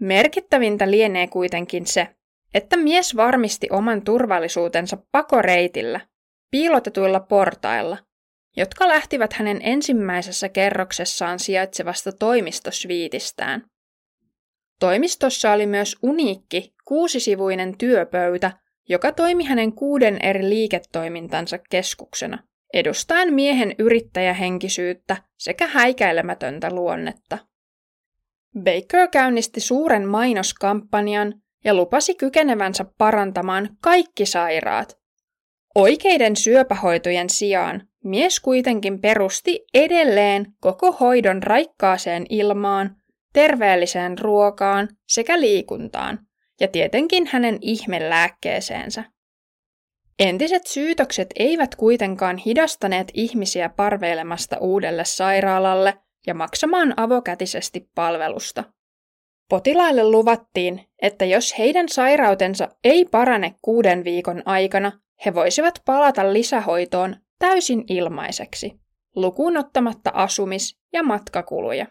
Merkittävintä 0.00 0.90
lienee 0.90 1.26
kuitenkin 1.26 1.86
se, 1.86 2.08
että 2.54 2.76
mies 2.76 3.16
varmisti 3.16 3.68
oman 3.70 4.02
turvallisuutensa 4.02 4.98
pakoreitillä, 5.12 6.00
piilotetuilla 6.50 7.20
portailla, 7.20 7.98
jotka 8.56 8.88
lähtivät 8.88 9.32
hänen 9.32 9.60
ensimmäisessä 9.62 10.48
kerroksessaan 10.48 11.38
sijaitsevasta 11.38 12.12
toimistosviitistään. 12.12 13.64
Toimistossa 14.80 15.52
oli 15.52 15.66
myös 15.66 15.96
uniikki 16.02 16.74
kuusisivuinen 16.84 17.78
työpöytä, 17.78 18.52
joka 18.88 19.12
toimi 19.12 19.44
hänen 19.44 19.72
kuuden 19.72 20.18
eri 20.22 20.48
liiketoimintansa 20.48 21.58
keskuksena, 21.58 22.38
edustaen 22.74 23.34
miehen 23.34 23.74
yrittäjähenkisyyttä 23.78 25.16
sekä 25.38 25.66
häikäilemätöntä 25.66 26.74
luonnetta. 26.74 27.38
Baker 28.58 29.08
käynnisti 29.08 29.60
suuren 29.60 30.08
mainoskampanjan 30.08 31.34
ja 31.64 31.74
lupasi 31.74 32.14
kykenevänsä 32.14 32.84
parantamaan 32.98 33.68
kaikki 33.80 34.26
sairaat. 34.26 34.98
Oikeiden 35.76 36.36
syöpähoitojen 36.36 37.30
sijaan 37.30 37.88
mies 38.04 38.40
kuitenkin 38.40 39.00
perusti 39.00 39.64
edelleen 39.74 40.46
koko 40.60 40.92
hoidon 40.92 41.42
raikkaaseen 41.42 42.26
ilmaan, 42.28 42.96
terveelliseen 43.32 44.18
ruokaan 44.18 44.88
sekä 45.08 45.40
liikuntaan, 45.40 46.18
ja 46.60 46.68
tietenkin 46.68 47.26
hänen 47.26 47.58
ihmelääkkeeseensä. 47.60 49.04
Entiset 50.18 50.66
syytökset 50.66 51.28
eivät 51.38 51.74
kuitenkaan 51.74 52.36
hidastaneet 52.36 53.08
ihmisiä 53.14 53.68
parveilemasta 53.68 54.58
uudelle 54.58 55.04
sairaalalle 55.04 55.94
ja 56.26 56.34
maksamaan 56.34 56.94
avokätisesti 56.96 57.90
palvelusta. 57.94 58.64
Potilaille 59.48 60.04
luvattiin, 60.04 60.86
että 61.02 61.24
jos 61.24 61.58
heidän 61.58 61.88
sairautensa 61.88 62.68
ei 62.84 63.04
parane 63.04 63.54
kuuden 63.62 64.04
viikon 64.04 64.42
aikana, 64.44 64.92
he 65.24 65.34
voisivat 65.34 65.82
palata 65.84 66.32
lisähoitoon 66.32 67.16
täysin 67.38 67.84
ilmaiseksi, 67.88 68.72
lukuun 69.16 69.56
ottamatta 69.56 70.10
asumis- 70.14 70.78
ja 70.92 71.02
matkakuluja. 71.02 71.86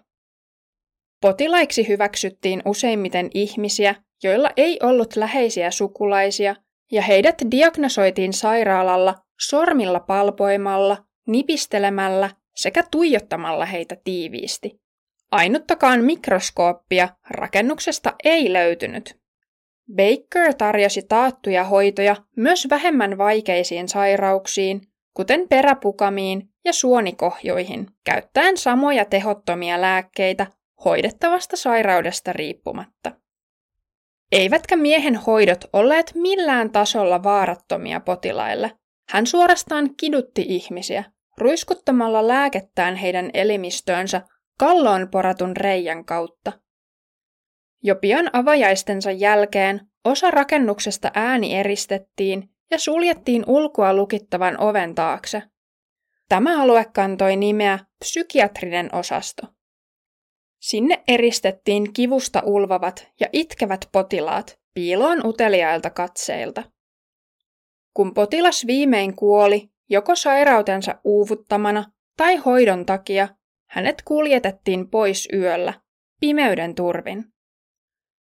Potilaiksi 1.22 1.88
hyväksyttiin 1.88 2.62
useimmiten 2.66 3.30
ihmisiä, 3.34 3.96
joilla 4.24 4.50
ei 4.58 4.80
ollut 4.84 5.16
läheisiä 5.16 5.72
sukulaisia, 5.72 6.56
ja 6.92 7.02
heidät 7.02 7.36
diagnosoitiin 7.52 8.34
sairaalalla 8.34 9.16
sormilla 9.40 10.00
palpoimalla, 10.00 10.98
nipistelemällä 11.28 12.30
sekä 12.56 12.84
tuijottamalla 12.92 13.66
heitä 13.66 13.98
tiiviisti. 14.04 14.80
Ainuttakaan 15.32 16.04
mikroskooppia 16.04 17.10
rakennuksesta 17.30 18.14
ei 18.24 18.54
löytynyt. 18.54 19.25
Baker 19.94 20.54
tarjosi 20.54 21.02
taattuja 21.10 21.64
hoitoja 21.64 22.16
myös 22.38 22.68
vähemmän 22.70 23.18
vaikeisiin 23.18 23.90
sairauksiin, 23.90 24.82
kuten 25.14 25.48
peräpukamiin 25.50 26.50
ja 26.66 26.74
suonikohjoihin, 26.74 27.88
käyttäen 28.04 28.58
samoja 28.58 29.06
tehottomia 29.06 29.82
lääkkeitä 29.82 30.48
hoidettavasta 30.86 31.58
sairaudesta 31.58 32.34
riippumatta. 32.34 33.12
Eivätkä 34.32 34.76
miehen 34.76 35.16
hoidot 35.16 35.66
olleet 35.74 36.12
millään 36.16 36.72
tasolla 36.72 37.24
vaarattomia 37.24 38.00
potilaille. 38.00 38.72
Hän 39.10 39.28
suorastaan 39.28 39.96
kidutti 39.96 40.46
ihmisiä, 40.48 41.04
ruiskuttamalla 41.38 42.28
lääkettään 42.28 42.96
heidän 42.96 43.30
elimistöönsä 43.34 44.22
kalloon 44.60 45.08
poratun 45.12 45.58
reijän 45.58 46.06
kautta. 46.06 46.54
Jo 47.84 47.96
pian 47.96 48.30
avajaistensa 48.34 49.12
jälkeen 49.12 49.82
osa 50.06 50.32
rakennuksesta 50.32 51.12
ääni 51.14 51.56
eristettiin 51.56 52.50
ja 52.72 52.80
suljettiin 52.80 53.44
ulkoa 53.48 53.94
lukittavan 53.94 54.62
oven 54.62 54.96
taakse. 54.96 55.44
Tämä 56.30 56.62
alue 56.62 56.86
kantoi 56.94 57.36
nimeä 57.36 57.80
psykiatrinen 58.00 58.96
osasto. 58.96 59.44
Sinne 60.62 61.04
eristettiin 61.08 61.94
kivusta 61.94 62.42
ulvavat 62.46 63.08
ja 63.20 63.28
itkevät 63.34 63.90
potilaat 63.92 64.60
piiloon 64.74 65.28
uteliailta 65.28 65.90
katseilta. 65.90 66.64
Kun 67.94 68.14
potilas 68.14 68.68
viimein 68.68 69.16
kuoli 69.16 69.70
joko 69.90 70.16
sairautensa 70.16 70.96
uuvuttamana 71.04 71.92
tai 72.18 72.36
hoidon 72.36 72.86
takia 72.86 73.28
hänet 73.70 74.02
kuljetettiin 74.06 74.90
pois 74.90 75.28
yöllä, 75.34 75.74
pimeyden 76.20 76.76
turvin. 76.76 77.35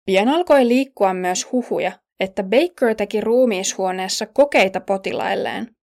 Pian 0.05 0.29
alkoi 0.29 0.67
liikkua 0.67 1.13
myös 1.13 1.51
huhuja, 1.51 1.91
että 2.19 2.43
Baker 2.43 2.95
teki 2.95 3.21
ruumiishuoneessa 3.21 4.25
kokeita 4.25 4.81
potilailleen. 4.81 5.75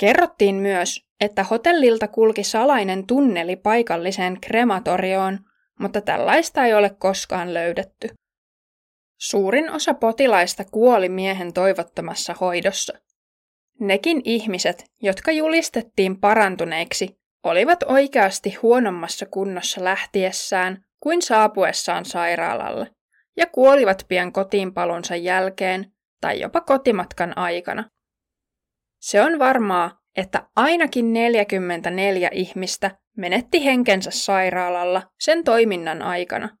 Kerrottiin 0.00 0.54
myös, 0.54 1.06
että 1.20 1.44
hotellilta 1.44 2.08
kulki 2.08 2.44
salainen 2.44 3.06
tunneli 3.06 3.56
paikalliseen 3.56 4.40
krematorioon, 4.40 5.38
mutta 5.80 6.00
tällaista 6.00 6.64
ei 6.66 6.74
ole 6.74 6.90
koskaan 6.98 7.54
löydetty. 7.54 8.08
Suurin 9.20 9.70
osa 9.70 9.94
potilaista 9.94 10.64
kuoli 10.64 11.08
miehen 11.08 11.52
toivottomassa 11.52 12.34
hoidossa. 12.40 12.92
Nekin 13.80 14.20
ihmiset, 14.24 14.84
jotka 15.02 15.32
julistettiin 15.32 16.20
parantuneiksi, 16.20 17.18
olivat 17.44 17.82
oikeasti 17.82 18.54
huonommassa 18.62 19.26
kunnossa 19.26 19.84
lähtiessään 19.84 20.84
kuin 21.00 21.22
saapuessaan 21.22 22.04
sairaalalle 22.04 22.95
ja 23.36 23.46
kuolivat 23.46 24.04
pian 24.08 24.32
kotiinpalunsa 24.32 25.16
jälkeen 25.16 25.92
tai 26.20 26.40
jopa 26.40 26.60
kotimatkan 26.60 27.38
aikana. 27.38 27.90
Se 29.00 29.22
on 29.22 29.38
varmaa, 29.38 30.00
että 30.16 30.48
ainakin 30.56 31.12
44 31.12 32.30
ihmistä 32.32 32.98
menetti 33.16 33.64
henkensä 33.64 34.10
sairaalalla 34.10 35.02
sen 35.20 35.44
toiminnan 35.44 36.02
aikana. 36.02 36.56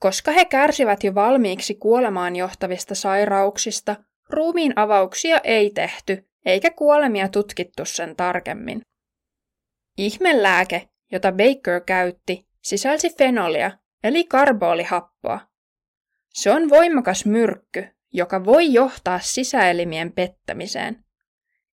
Koska 0.00 0.30
he 0.30 0.44
kärsivät 0.44 1.04
jo 1.04 1.14
valmiiksi 1.14 1.74
kuolemaan 1.74 2.36
johtavista 2.36 2.94
sairauksista, 2.94 3.96
ruumiin 4.30 4.72
avauksia 4.76 5.40
ei 5.44 5.70
tehty 5.70 6.30
eikä 6.46 6.70
kuolemia 6.70 7.28
tutkittu 7.28 7.84
sen 7.84 8.16
tarkemmin. 8.16 8.80
Ihmelääke, 9.98 10.88
jota 11.12 11.32
Baker 11.32 11.80
käytti, 11.86 12.46
sisälsi 12.62 13.16
fenolia, 13.18 13.70
eli 14.04 14.24
karboolihappoa. 14.24 15.49
Se 16.32 16.50
on 16.50 16.68
voimakas 16.68 17.26
myrkky, 17.26 17.86
joka 18.12 18.44
voi 18.44 18.72
johtaa 18.72 19.18
sisäelimien 19.18 20.12
pettämiseen. 20.12 21.04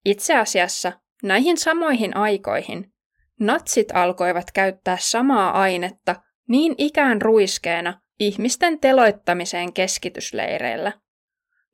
Itse 0.05 0.35
asiassa 0.35 0.91
näihin 1.23 1.57
samoihin 1.57 2.17
aikoihin 2.17 2.93
natsit 3.39 3.87
alkoivat 3.93 4.51
käyttää 4.51 4.97
samaa 4.99 5.61
ainetta 5.61 6.15
niin 6.47 6.75
ikään 6.77 7.21
ruiskeena 7.21 8.01
ihmisten 8.19 8.79
teloittamiseen 8.79 9.73
keskitysleireillä. 9.73 10.91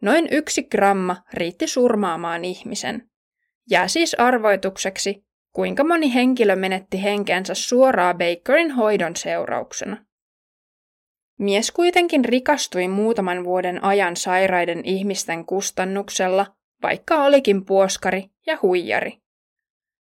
Noin 0.02 0.28
yksi 0.32 0.63
gramma 0.63 1.24
riitti 1.34 1.68
surmaamaan 1.68 2.46
ihmisen. 2.46 3.10
Jää 3.70 3.88
siis 3.88 4.16
arvoitukseksi, 4.16 5.25
kuinka 5.52 5.84
moni 5.84 6.13
henkilö 6.13 6.56
menetti 6.56 7.04
henkensä 7.04 7.54
suoraa 7.54 8.13
Bakerin 8.13 8.72
hoidon 8.72 9.16
seurauksena. 9.16 10.06
Mies 11.40 11.72
kuitenkin 11.72 12.25
rikastui 12.25 12.88
muutaman 12.88 13.44
vuoden 13.44 13.84
ajan 13.84 14.16
sairaiden 14.16 14.82
ihmisten 14.84 15.46
kustannuksella, 15.46 16.46
vaikka 16.84 17.24
olikin 17.24 17.66
puoskari 17.66 18.25
ja 18.48 18.58
huijari. 18.62 19.18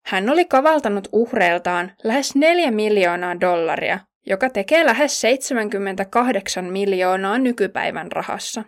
Hän 0.05 0.29
oli 0.29 0.45
kavaltanut 0.45 1.07
uhreiltaan 1.11 1.91
lähes 2.03 2.35
4 2.35 2.71
miljoonaa 2.71 3.39
dollaria, 3.39 3.99
joka 4.27 4.49
tekee 4.49 4.85
lähes 4.85 5.21
78 5.21 6.65
miljoonaa 6.65 7.37
nykypäivän 7.37 8.11
rahassa. 8.11 8.63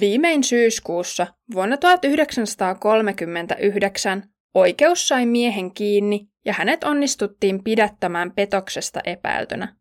Viimein 0.00 0.44
syyskuussa 0.44 1.26
vuonna 1.54 1.76
1939 1.76 4.22
oikeus 4.54 5.08
sai 5.08 5.26
miehen 5.26 5.74
kiinni 5.74 6.28
ja 6.44 6.52
hänet 6.52 6.84
onnistuttiin 6.84 7.64
pidättämään 7.64 8.32
petoksesta 8.32 9.00
epäiltynä. 9.04 9.77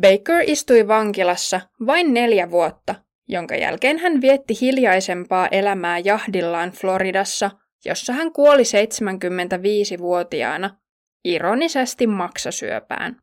Baker 0.00 0.42
istui 0.46 0.88
vankilassa 0.88 1.60
vain 1.86 2.14
neljä 2.14 2.50
vuotta, 2.50 2.94
jonka 3.28 3.56
jälkeen 3.56 3.98
hän 3.98 4.20
vietti 4.20 4.54
hiljaisempaa 4.60 5.48
elämää 5.50 5.98
jahdillaan 5.98 6.70
Floridassa, 6.70 7.50
jossa 7.84 8.12
hän 8.12 8.32
kuoli 8.32 8.62
75-vuotiaana, 8.62 10.76
ironisesti 11.24 12.06
maksasyöpään. 12.06 13.16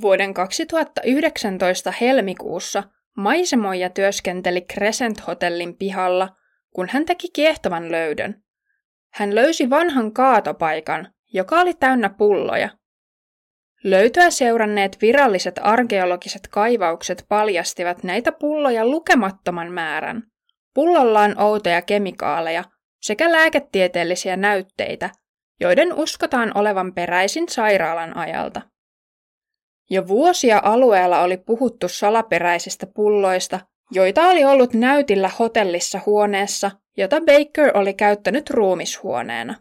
Vuoden 0.00 0.34
2019 0.34 1.92
helmikuussa 2.00 2.82
maisemoija 3.16 3.90
työskenteli 3.90 4.60
Crescent 4.60 5.26
Hotellin 5.26 5.76
pihalla, 5.76 6.36
kun 6.70 6.88
hän 6.92 7.04
teki 7.04 7.28
kiehtovan 7.32 7.92
löydön. 7.92 8.42
Hän 9.12 9.34
löysi 9.34 9.70
vanhan 9.70 10.12
kaatopaikan, 10.12 11.14
joka 11.32 11.60
oli 11.60 11.74
täynnä 11.74 12.10
pulloja– 12.10 12.68
Löytöä 13.84 14.30
seuranneet 14.30 14.98
viralliset 15.02 15.60
arkeologiset 15.62 16.48
kaivaukset 16.50 17.24
paljastivat 17.28 18.04
näitä 18.04 18.32
pulloja 18.32 18.86
lukemattoman 18.86 19.72
määrän. 19.72 20.22
Pullollaan 20.74 21.40
outoja 21.40 21.82
kemikaaleja 21.82 22.64
sekä 23.02 23.32
lääketieteellisiä 23.32 24.36
näytteitä, 24.36 25.10
joiden 25.60 25.94
uskotaan 25.94 26.52
olevan 26.54 26.94
peräisin 26.94 27.48
sairaalan 27.48 28.16
ajalta. 28.16 28.62
Jo 29.90 30.08
vuosia 30.08 30.60
alueella 30.64 31.22
oli 31.22 31.36
puhuttu 31.36 31.88
salaperäisistä 31.88 32.86
pulloista, 32.94 33.60
joita 33.90 34.28
oli 34.28 34.44
ollut 34.44 34.74
näytillä 34.74 35.30
hotellissa 35.38 36.00
huoneessa, 36.06 36.70
jota 36.96 37.16
Baker 37.20 37.78
oli 37.78 37.94
käyttänyt 37.94 38.50
ruumishuoneena. 38.50 39.54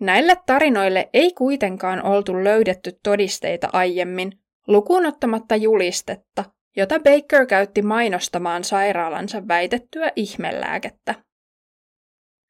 Näille 0.00 0.36
tarinoille 0.46 1.10
ei 1.12 1.32
kuitenkaan 1.32 2.02
oltu 2.02 2.44
löydetty 2.44 2.92
todisteita 3.02 3.68
aiemmin, 3.72 4.32
lukuun 4.66 5.06
ottamatta 5.06 5.56
julistetta, 5.56 6.44
jota 6.76 7.00
Baker 7.00 7.46
käytti 7.46 7.82
mainostamaan 7.82 8.64
sairaalansa 8.64 9.48
väitettyä 9.48 10.12
ihmelääkettä. 10.16 11.14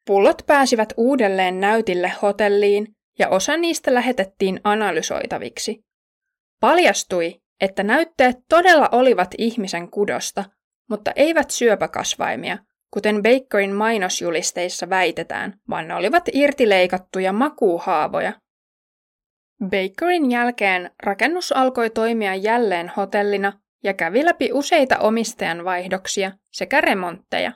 Pullot 0.06 0.42
pääsivät 0.46 0.92
uudelleen 0.96 1.60
näytille 1.60 2.12
hotelliin 2.22 2.96
ja 3.18 3.28
osa 3.28 3.56
niistä 3.56 3.94
lähetettiin 3.94 4.60
analysoitaviksi. 4.64 5.80
Paljastui, 6.60 7.40
että 7.60 7.82
näytteet 7.82 8.36
todella 8.48 8.88
olivat 8.92 9.34
ihmisen 9.38 9.90
kudosta, 9.90 10.44
mutta 10.90 11.12
eivät 11.16 11.50
syöpäkasvaimia– 11.50 12.58
kuten 12.90 13.22
Bakerin 13.22 13.72
mainosjulisteissa 13.72 14.90
väitetään, 14.90 15.54
vaan 15.70 15.88
ne 15.88 15.94
olivat 15.94 16.24
irtileikattuja 16.32 17.32
makuuhaavoja. 17.32 18.32
Bakerin 19.64 20.30
jälkeen 20.30 20.90
rakennus 21.02 21.52
alkoi 21.52 21.90
toimia 21.90 22.34
jälleen 22.34 22.92
hotellina 22.96 23.52
ja 23.84 23.94
kävi 23.94 24.24
läpi 24.24 24.50
useita 24.52 24.98
omistajanvaihdoksia 24.98 26.32
sekä 26.52 26.80
remontteja. 26.80 27.52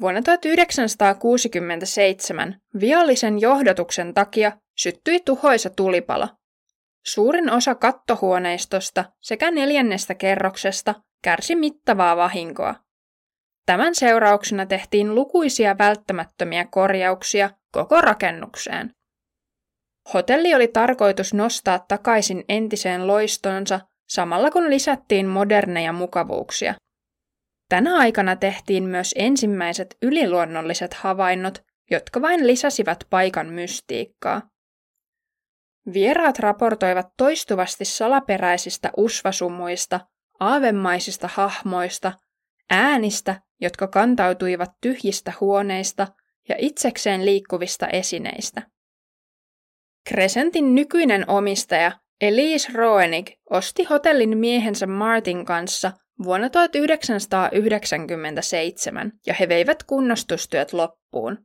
Vuonna 0.00 0.22
1967 0.22 2.60
viallisen 2.80 3.40
johdotuksen 3.40 4.14
takia 4.14 4.52
syttyi 4.78 5.20
tuhoisa 5.20 5.70
tulipalo. 5.70 6.28
Suurin 7.06 7.50
osa 7.50 7.74
kattohuoneistosta 7.74 9.04
sekä 9.20 9.50
neljännestä 9.50 10.14
kerroksesta 10.14 10.94
kärsi 11.22 11.56
mittavaa 11.56 12.16
vahinkoa. 12.16 12.74
Tämän 13.66 13.94
seurauksena 13.94 14.66
tehtiin 14.66 15.14
lukuisia 15.14 15.78
välttämättömiä 15.78 16.66
korjauksia 16.70 17.50
koko 17.72 18.00
rakennukseen. 18.00 18.90
Hotelli 20.14 20.54
oli 20.54 20.68
tarkoitus 20.68 21.34
nostaa 21.34 21.78
takaisin 21.88 22.44
entiseen 22.48 23.06
loistonsa 23.06 23.80
samalla 24.08 24.50
kun 24.50 24.70
lisättiin 24.70 25.26
moderneja 25.26 25.92
mukavuuksia. 25.92 26.74
Tänä 27.68 27.96
aikana 27.96 28.36
tehtiin 28.36 28.84
myös 28.84 29.14
ensimmäiset 29.18 29.96
yliluonnolliset 30.02 30.94
havainnot, 30.94 31.62
jotka 31.90 32.22
vain 32.22 32.46
lisäsivät 32.46 32.98
paikan 33.10 33.46
mystiikkaa. 33.46 34.42
Vieraat 35.92 36.38
raportoivat 36.38 37.06
toistuvasti 37.16 37.84
salaperäisistä 37.84 38.90
usvasumuista, 38.96 40.00
aavemaisista 40.40 41.28
hahmoista, 41.34 42.12
äänistä 42.70 43.40
jotka 43.62 43.86
kantautuivat 43.86 44.70
tyhjistä 44.80 45.32
huoneista 45.40 46.08
ja 46.48 46.54
itsekseen 46.58 47.24
liikkuvista 47.24 47.86
esineistä. 47.86 48.62
Crescentin 50.08 50.74
nykyinen 50.74 51.30
omistaja 51.30 51.92
Elise 52.20 52.68
Roenig 52.74 53.30
osti 53.50 53.84
hotellin 53.84 54.38
miehensä 54.38 54.86
Martin 54.86 55.44
kanssa 55.44 55.92
vuonna 56.24 56.50
1997 56.50 59.12
ja 59.26 59.34
he 59.34 59.48
veivät 59.48 59.82
kunnostustyöt 59.82 60.72
loppuun. 60.72 61.38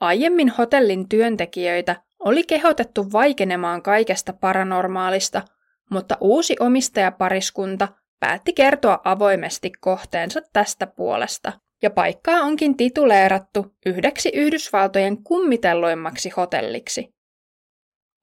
Aiemmin 0.00 0.48
hotellin 0.48 1.08
työntekijöitä 1.08 2.02
oli 2.18 2.44
kehotettu 2.44 3.12
vaikenemaan 3.12 3.82
kaikesta 3.82 4.32
paranormaalista, 4.32 5.42
mutta 5.90 6.16
uusi 6.20 6.56
omistajapariskunta 6.60 7.88
päätti 8.22 8.52
kertoa 8.52 9.00
avoimesti 9.04 9.72
kohteensa 9.80 10.40
tästä 10.52 10.86
puolesta 10.86 11.52
ja 11.82 11.90
paikkaa 11.90 12.40
onkin 12.40 12.76
tituleerattu 12.76 13.66
yhdeksi 13.86 14.30
Yhdysvaltojen 14.34 15.22
kummitelloimmaksi 15.22 16.30
hotelliksi. 16.30 17.08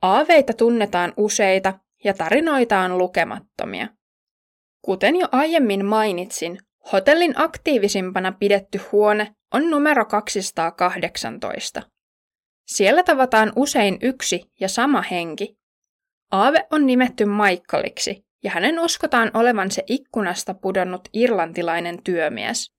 Aaveita 0.02 0.54
tunnetaan 0.54 1.14
useita 1.18 1.80
ja 2.04 2.14
tarinoita 2.14 2.80
on 2.80 2.98
lukemattomia. 2.98 3.88
Kuten 4.82 5.16
jo 5.16 5.28
aiemmin 5.32 5.86
mainitsin, 5.86 6.60
hotellin 6.92 7.34
aktiivisimpana 7.36 8.32
pidetty 8.32 8.82
huone 8.92 9.36
on 9.54 9.70
numero 9.70 10.06
218. 10.06 11.82
Siellä 12.68 13.04
tavataan 13.04 13.54
usein 13.56 13.98
yksi 14.02 14.42
ja 14.60 14.70
sama 14.70 15.02
henki. 15.02 15.58
Aave 16.32 16.68
on 16.72 16.86
nimetty 16.86 17.26
Michaeliksi, 17.26 18.29
ja 18.44 18.52
hänen 18.52 18.80
uskotaan 18.80 19.32
olevan 19.34 19.72
se 19.72 19.84
ikkunasta 19.88 20.54
pudonnut 20.54 21.10
irlantilainen 21.14 22.04
työmies. 22.04 22.72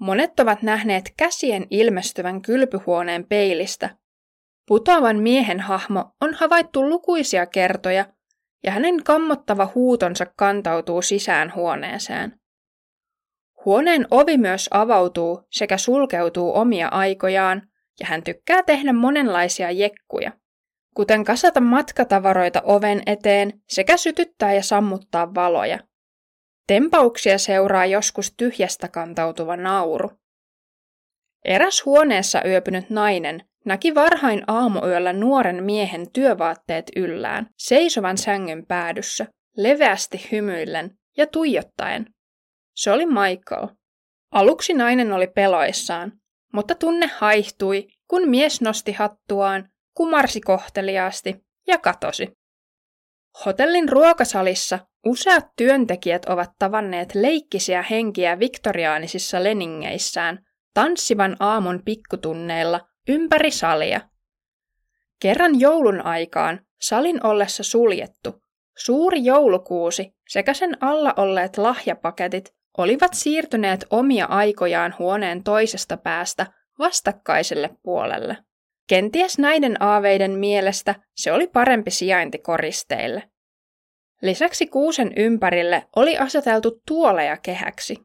Monet 0.00 0.40
ovat 0.40 0.62
nähneet 0.62 1.12
käsien 1.16 1.66
ilmestyvän 1.70 2.42
kylpyhuoneen 2.42 3.24
peilistä. 3.24 3.96
Putoavan 4.66 5.16
miehen 5.16 5.60
hahmo 5.60 6.12
on 6.20 6.34
havaittu 6.34 6.88
lukuisia 6.88 7.46
kertoja, 7.46 8.06
ja 8.64 8.72
hänen 8.72 9.04
kammottava 9.04 9.72
huutonsa 9.74 10.26
kantautuu 10.36 11.02
sisään 11.02 11.52
huoneeseen. 11.54 12.40
Huoneen 13.64 14.06
ovi 14.10 14.38
myös 14.38 14.68
avautuu 14.70 15.46
sekä 15.50 15.78
sulkeutuu 15.78 16.56
omia 16.56 16.88
aikojaan, 16.88 17.62
ja 18.00 18.06
hän 18.06 18.22
tykkää 18.22 18.62
tehdä 18.62 18.92
monenlaisia 18.92 19.70
jekkuja, 19.70 20.32
kuten 20.94 21.24
kasata 21.24 21.60
matkatavaroita 21.60 22.62
oven 22.64 23.02
eteen 23.06 23.60
sekä 23.68 23.96
sytyttää 23.96 24.52
ja 24.52 24.62
sammuttaa 24.62 25.34
valoja. 25.34 25.78
Tempauksia 26.66 27.38
seuraa 27.38 27.86
joskus 27.86 28.34
tyhjästä 28.36 28.88
kantautuva 28.88 29.56
nauru. 29.56 30.10
Eräs 31.44 31.84
huoneessa 31.84 32.42
yöpynyt 32.44 32.90
nainen 32.90 33.40
näki 33.64 33.94
varhain 33.94 34.44
aamuyöllä 34.46 35.12
nuoren 35.12 35.64
miehen 35.64 36.12
työvaatteet 36.12 36.90
yllään, 36.96 37.46
seisovan 37.58 38.18
sängyn 38.18 38.66
päädyssä, 38.66 39.26
leveästi 39.56 40.28
hymyillen 40.32 40.98
ja 41.16 41.26
tuijottaen. 41.26 42.06
Se 42.76 42.92
oli 42.92 43.06
Michael. 43.06 43.68
Aluksi 44.32 44.74
nainen 44.74 45.12
oli 45.12 45.26
peloissaan, 45.26 46.12
mutta 46.52 46.74
tunne 46.74 47.06
haihtui, 47.06 47.88
kun 48.08 48.28
mies 48.28 48.60
nosti 48.60 48.92
hattuaan, 48.92 49.68
kumarsi 49.94 50.40
kohteliaasti 50.40 51.36
ja 51.66 51.78
katosi. 51.78 52.28
Hotellin 53.46 53.88
ruokasalissa 53.88 54.78
useat 55.06 55.46
työntekijät 55.56 56.24
ovat 56.24 56.50
tavanneet 56.58 57.14
leikkisiä 57.14 57.82
henkiä 57.82 58.38
viktoriaanisissa 58.38 59.44
leningeissään 59.44 60.44
tanssivan 60.74 61.36
aamun 61.40 61.82
pikkutunneilla 61.84 62.80
ympäri 63.08 63.50
salia. 63.50 64.00
Kerran 65.22 65.60
joulun 65.60 66.06
aikaan 66.06 66.60
salin 66.80 67.26
ollessa 67.26 67.62
suljettu, 67.62 68.42
suuri 68.78 69.24
joulukuusi 69.24 70.12
sekä 70.28 70.54
sen 70.54 70.76
alla 70.80 71.14
olleet 71.16 71.58
lahjapaketit 71.58 72.54
olivat 72.78 73.14
siirtyneet 73.14 73.84
omia 73.90 74.26
aikojaan 74.26 74.94
huoneen 74.98 75.44
toisesta 75.44 75.96
päästä 75.96 76.46
vastakkaiselle 76.78 77.70
puolelle. 77.82 78.36
Kenties 78.90 79.38
näiden 79.38 79.82
aaveiden 79.82 80.30
mielestä 80.30 80.94
se 81.16 81.32
oli 81.32 81.46
parempi 81.46 81.90
sijainti 81.90 82.38
koristeille. 82.38 83.22
Lisäksi 84.22 84.66
kuusen 84.66 85.12
ympärille 85.16 85.86
oli 85.96 86.18
aseteltu 86.18 86.80
tuoleja 86.86 87.36
kehäksi. 87.36 87.96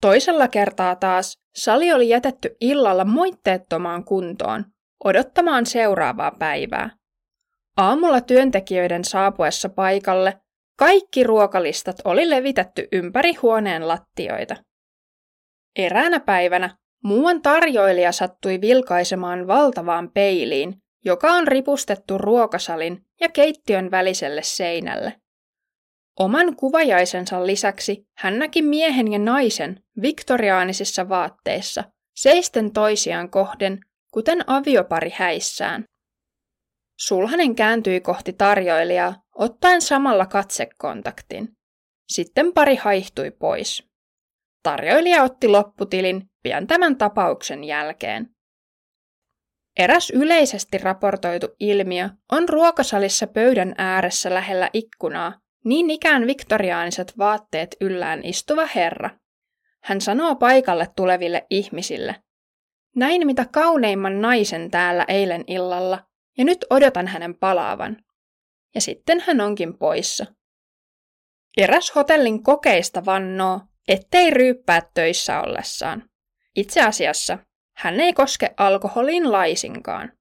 Toisella 0.00 0.48
kertaa 0.48 0.96
taas 0.96 1.38
sali 1.54 1.92
oli 1.92 2.08
jätetty 2.08 2.56
illalla 2.60 3.04
moitteettomaan 3.04 4.04
kuntoon, 4.04 4.64
odottamaan 5.04 5.66
seuraavaa 5.66 6.32
päivää. 6.38 6.90
Aamulla 7.76 8.20
työntekijöiden 8.20 9.04
saapuessa 9.04 9.68
paikalle 9.68 10.40
kaikki 10.78 11.24
ruokalistat 11.24 11.96
oli 12.04 12.30
levitetty 12.30 12.88
ympäri 12.92 13.34
huoneen 13.34 13.88
lattioita. 13.88 14.56
Eräänä 15.76 16.20
päivänä 16.20 16.76
muuan 17.04 17.42
tarjoilija 17.42 18.12
sattui 18.12 18.60
vilkaisemaan 18.60 19.46
valtavaan 19.46 20.10
peiliin, 20.10 20.74
joka 21.04 21.32
on 21.32 21.48
ripustettu 21.48 22.18
ruokasalin 22.18 23.04
ja 23.20 23.28
keittiön 23.28 23.90
väliselle 23.90 24.42
seinälle. 24.42 25.12
Oman 26.18 26.56
kuvajaisensa 26.56 27.46
lisäksi 27.46 28.06
hän 28.16 28.38
näki 28.38 28.62
miehen 28.62 29.12
ja 29.12 29.18
naisen 29.18 29.82
viktoriaanisissa 30.02 31.08
vaatteissa, 31.08 31.84
seisten 32.16 32.72
toisiaan 32.72 33.30
kohden, 33.30 33.78
kuten 34.12 34.44
aviopari 34.46 35.10
häissään. 35.14 35.84
Sulhanen 36.98 37.54
kääntyi 37.54 38.00
kohti 38.00 38.32
tarjoilijaa, 38.32 39.14
ottaen 39.34 39.82
samalla 39.82 40.26
katsekontaktin. 40.26 41.48
Sitten 42.08 42.52
pari 42.52 42.76
haihtui 42.76 43.30
pois. 43.30 43.93
Tarjoilija 44.64 45.22
otti 45.22 45.48
lopputilin 45.48 46.30
pian 46.42 46.66
tämän 46.66 46.96
tapauksen 46.96 47.64
jälkeen. 47.64 48.28
Eräs 49.78 50.10
yleisesti 50.10 50.78
raportoitu 50.78 51.48
ilmiö 51.60 52.08
on 52.32 52.48
ruokasalissa 52.48 53.26
pöydän 53.26 53.74
ääressä 53.78 54.34
lähellä 54.34 54.70
ikkunaa, 54.72 55.40
niin 55.64 55.90
ikään 55.90 56.26
viktoriaaniset 56.26 57.18
vaatteet 57.18 57.76
yllään 57.80 58.24
istuva 58.24 58.66
herra. 58.74 59.10
Hän 59.82 60.00
sanoo 60.00 60.34
paikalle 60.34 60.88
tuleville 60.96 61.46
ihmisille, 61.50 62.16
näin 62.96 63.26
mitä 63.26 63.46
kauneimman 63.52 64.20
naisen 64.20 64.70
täällä 64.70 65.04
eilen 65.08 65.44
illalla, 65.46 66.04
ja 66.38 66.44
nyt 66.44 66.66
odotan 66.70 67.06
hänen 67.06 67.38
palaavan. 67.38 67.96
Ja 68.74 68.80
sitten 68.80 69.20
hän 69.26 69.40
onkin 69.40 69.78
poissa. 69.78 70.26
Eräs 71.56 71.94
hotellin 71.94 72.42
kokeista 72.42 73.04
vannoo, 73.04 73.60
ettei 73.88 74.30
ryyppää 74.30 74.82
töissä 74.94 75.40
ollessaan. 75.40 76.02
Itse 76.56 76.82
asiassa 76.82 77.38
hän 77.76 78.00
ei 78.00 78.12
koske 78.12 78.54
alkoholiin 78.56 79.32
laisinkaan. 79.32 80.12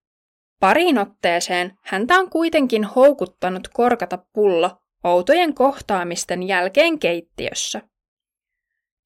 Pariin 0.60 0.98
otteeseen 0.98 1.78
häntä 1.84 2.16
on 2.16 2.30
kuitenkin 2.30 2.84
houkuttanut 2.84 3.68
korkata 3.68 4.18
pullo 4.34 4.78
outojen 5.04 5.54
kohtaamisten 5.54 6.44
jälkeen 6.44 7.00
keittiössä. 7.00 7.82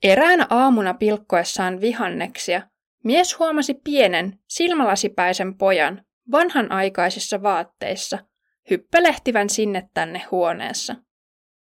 Eräänä 0.03 0.47
aamuna 0.49 0.93
pilkkoessaan 0.93 1.81
vihanneksia 1.81 2.61
mies 3.03 3.39
huomasi 3.39 3.73
pienen, 3.73 4.39
silmälasipäisen 4.47 5.57
pojan 5.57 6.05
vanhanaikaisissa 6.31 7.43
vaatteissa 7.43 8.19
hyppelehtivän 8.69 9.49
sinne 9.49 9.89
tänne 9.93 10.25
huoneessa. 10.31 10.95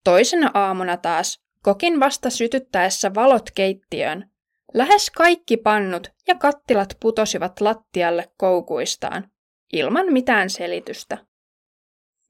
Toisena 0.04 0.50
aamuna 0.54 0.96
taas 0.96 1.40
kokin 1.62 2.00
vasta 2.00 2.30
sytyttäessä 2.30 3.14
valot 3.14 3.50
keittiöön. 3.54 4.30
Lähes 4.74 5.10
kaikki 5.10 5.56
pannut 5.56 6.12
ja 6.28 6.34
kattilat 6.34 6.96
putosivat 7.00 7.60
lattialle 7.60 8.30
koukuistaan, 8.36 9.30
ilman 9.72 10.12
mitään 10.12 10.50
selitystä. 10.50 11.18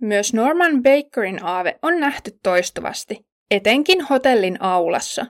Myös 0.00 0.34
Norman 0.34 0.82
Bakerin 0.82 1.44
aave 1.44 1.78
on 1.82 2.00
nähty 2.00 2.30
toistuvasti, 2.42 3.26
etenkin 3.50 4.00
hotellin 4.00 4.62
aulassa. 4.62 5.26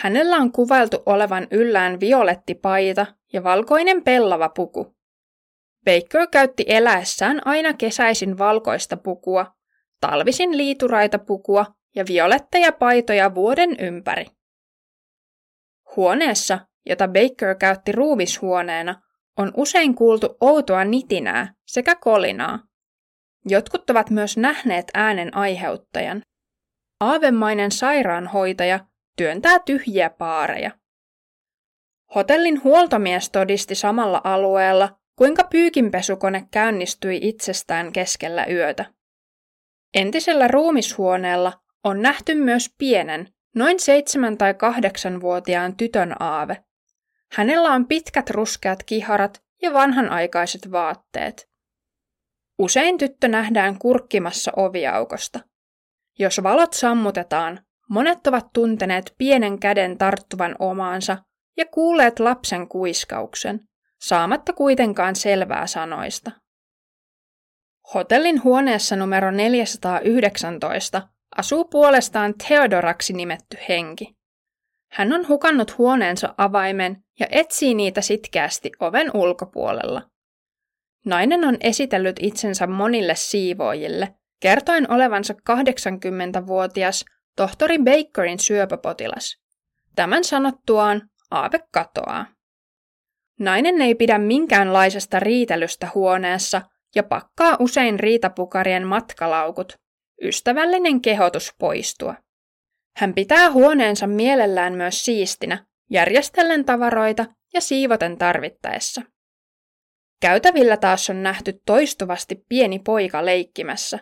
Hänellä 0.00 0.36
on 0.36 0.52
kuvailtu 0.52 1.02
olevan 1.06 1.46
yllään 1.50 2.00
violetti 2.00 2.54
paita 2.54 3.06
ja 3.32 3.44
valkoinen 3.44 4.04
pellava 4.04 4.48
puku. 4.48 4.96
Baker 5.84 6.26
käytti 6.30 6.64
eläessään 6.68 7.46
aina 7.46 7.72
kesäisin 7.74 8.38
valkoista 8.38 8.96
pukua, 8.96 9.46
talvisin 10.00 10.56
liituraita 10.56 11.18
pukua 11.18 11.66
ja 11.94 12.04
violetteja 12.08 12.72
paitoja 12.72 13.34
vuoden 13.34 13.76
ympäri. 13.78 14.26
Huoneessa, 15.96 16.58
jota 16.86 17.08
Baker 17.08 17.54
käytti 17.54 17.92
ruumishuoneena, 17.92 19.02
on 19.38 19.52
usein 19.56 19.94
kuultu 19.94 20.36
outoa 20.40 20.84
nitinää 20.84 21.54
sekä 21.66 21.94
kolinaa. 21.94 22.58
Jotkut 23.46 23.90
ovat 23.90 24.10
myös 24.10 24.36
nähneet 24.36 24.86
äänen 24.94 25.36
aiheuttajan. 25.36 26.22
Aavemainen 27.00 27.72
sairaanhoitaja 27.72 28.80
työntää 29.16 29.58
tyhjiä 29.58 30.10
paareja. 30.10 30.70
Hotellin 32.14 32.64
huoltomies 32.64 33.30
todisti 33.30 33.74
samalla 33.74 34.20
alueella, 34.24 34.98
kuinka 35.16 35.44
pyykinpesukone 35.44 36.48
käynnistyi 36.50 37.18
itsestään 37.22 37.92
keskellä 37.92 38.46
yötä. 38.46 38.84
Entisellä 39.94 40.48
ruumishuoneella 40.48 41.52
on 41.84 42.02
nähty 42.02 42.34
myös 42.34 42.74
pienen, 42.78 43.28
noin 43.54 43.80
seitsemän- 43.80 44.38
tai 44.38 44.54
kahdeksanvuotiaan 44.54 45.76
tytön 45.76 46.22
aave. 46.22 46.64
Hänellä 47.32 47.70
on 47.70 47.86
pitkät 47.86 48.30
ruskeat 48.30 48.82
kiharat 48.82 49.42
ja 49.62 49.72
vanhanaikaiset 49.72 50.72
vaatteet. 50.72 51.48
Usein 52.58 52.98
tyttö 52.98 53.28
nähdään 53.28 53.78
kurkkimassa 53.78 54.52
oviaukosta. 54.56 55.40
Jos 56.18 56.42
valot 56.42 56.72
sammutetaan, 56.72 57.60
monet 57.90 58.26
ovat 58.26 58.46
tunteneet 58.52 59.14
pienen 59.18 59.58
käden 59.58 59.98
tarttuvan 59.98 60.56
omaansa 60.58 61.16
ja 61.56 61.66
kuulleet 61.66 62.20
lapsen 62.20 62.68
kuiskauksen, 62.68 63.60
saamatta 64.00 64.52
kuitenkaan 64.52 65.16
selvää 65.16 65.66
sanoista. 65.66 66.30
Hotellin 67.94 68.44
huoneessa 68.44 68.96
numero 68.96 69.30
419 69.30 71.08
asuu 71.38 71.64
puolestaan 71.64 72.34
Theodoraksi 72.48 73.12
nimetty 73.12 73.58
henki. 73.68 74.14
Hän 74.90 75.12
on 75.12 75.28
hukannut 75.28 75.78
huoneensa 75.78 76.34
avaimen 76.38 77.04
ja 77.20 77.26
etsii 77.30 77.74
niitä 77.74 78.00
sitkeästi 78.00 78.72
oven 78.80 79.10
ulkopuolella. 79.14 80.02
Nainen 81.04 81.44
on 81.44 81.56
esitellyt 81.60 82.16
itsensä 82.20 82.66
monille 82.66 83.14
siivoojille, 83.14 84.14
kertoen 84.40 84.92
olevansa 84.92 85.34
80-vuotias 85.50 87.04
tohtori 87.36 87.78
Bakerin 87.78 88.38
syöpäpotilas. 88.38 89.36
Tämän 89.96 90.24
sanottuaan 90.24 91.02
aave 91.30 91.58
katoaa. 91.72 92.26
Nainen 93.40 93.82
ei 93.82 93.94
pidä 93.94 94.18
minkäänlaisesta 94.18 95.20
riitelystä 95.20 95.90
huoneessa 95.94 96.62
ja 96.94 97.02
pakkaa 97.02 97.56
usein 97.60 98.00
riitapukarien 98.00 98.86
matkalaukut. 98.86 99.83
Ystävällinen 100.22 101.00
kehotus 101.00 101.54
poistua. 101.58 102.14
Hän 102.96 103.14
pitää 103.14 103.50
huoneensa 103.50 104.06
mielellään 104.06 104.74
myös 104.74 105.04
siistinä, 105.04 105.66
järjestellen 105.90 106.64
tavaroita 106.64 107.26
ja 107.54 107.60
siivoten 107.60 108.18
tarvittaessa. 108.18 109.02
Käytävillä 110.20 110.76
taas 110.76 111.10
on 111.10 111.22
nähty 111.22 111.60
toistuvasti 111.66 112.44
pieni 112.48 112.78
poika 112.78 113.24
leikkimässä, 113.24 113.98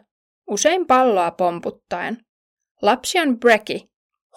usein 0.51 0.87
palloa 0.87 1.31
pomputtaen. 1.31 2.19
Lapsi 2.83 3.21
on 3.21 3.41
Brecky, 3.41 3.79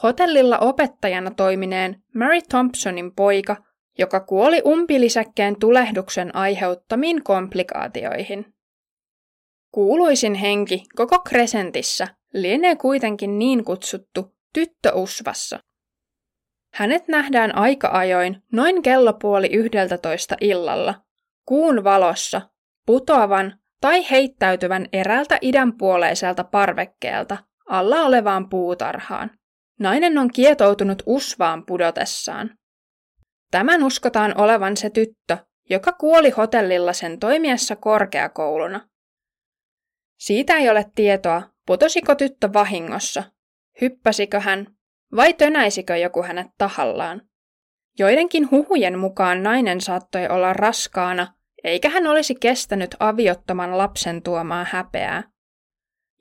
hotellilla 0.03 0.57
opettajana 0.57 1.31
toimineen 1.31 2.03
Mary 2.15 2.41
Thompsonin 2.49 3.15
poika, 3.15 3.55
joka 3.97 4.19
kuoli 4.19 4.61
umpilisäkkeen 4.65 5.59
tulehduksen 5.59 6.35
aiheuttamiin 6.35 7.23
komplikaatioihin. 7.23 8.54
Kuuluisin 9.75 10.33
henki 10.33 10.83
koko 10.95 11.19
Crescentissä 11.29 12.07
lienee 12.33 12.75
kuitenkin 12.75 13.39
niin 13.39 13.65
kutsuttu 13.65 14.35
tyttöusvassa. 14.53 15.59
Hänet 16.73 17.07
nähdään 17.07 17.55
aika 17.55 17.89
ajoin 17.91 18.43
noin 18.51 18.81
kello 18.81 19.13
puoli 19.13 19.47
yhdeltä 19.47 19.97
toista 19.97 20.35
illalla, 20.41 20.95
kuun 21.45 21.83
valossa, 21.83 22.41
putoavan 22.85 23.59
tai 23.81 24.11
heittäytyvän 24.11 24.85
eräältä 24.93 25.37
idänpuoleiselta 25.41 26.43
parvekkeelta 26.43 27.37
alla 27.69 28.01
olevaan 28.01 28.49
puutarhaan. 28.49 29.31
Nainen 29.79 30.17
on 30.17 30.31
kietoutunut 30.31 31.03
usvaan 31.05 31.65
pudotessaan. 31.65 32.57
Tämän 33.51 33.83
uskotaan 33.83 34.37
olevan 34.37 34.77
se 34.77 34.89
tyttö, 34.89 35.37
joka 35.69 35.91
kuoli 35.91 36.29
hotellilla 36.29 36.93
sen 36.93 37.19
toimiessa 37.19 37.75
korkeakouluna. 37.75 38.94
Siitä 40.17 40.53
ei 40.53 40.69
ole 40.69 40.85
tietoa, 40.95 41.41
putosiko 41.65 42.15
tyttö 42.15 42.49
vahingossa, 42.53 43.23
hyppäsikö 43.81 44.39
hän 44.39 44.67
vai 45.15 45.33
tönäisikö 45.33 45.97
joku 45.97 46.23
hänet 46.23 46.47
tahallaan. 46.57 47.21
Joidenkin 47.99 48.51
huhujen 48.51 48.99
mukaan 48.99 49.43
nainen 49.43 49.81
saattoi 49.81 50.27
olla 50.27 50.53
raskaana, 50.53 51.33
eikä 51.63 51.89
hän 51.89 52.07
olisi 52.07 52.35
kestänyt 52.35 52.95
aviottoman 52.99 53.77
lapsen 53.77 54.21
tuomaa 54.21 54.65
häpeää. 54.69 55.23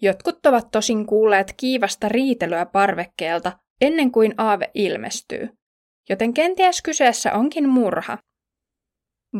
Jotkut 0.02 0.46
ovat 0.46 0.70
tosin 0.70 1.06
kuulleet 1.06 1.54
kiivasta 1.56 2.08
riitelyä 2.08 2.66
parvekkeelta 2.66 3.52
ennen 3.80 4.12
kuin 4.12 4.34
aave 4.38 4.70
ilmestyy, 4.74 5.48
joten 6.08 6.34
kenties 6.34 6.82
kyseessä 6.82 7.32
onkin 7.32 7.68
murha. 7.68 8.18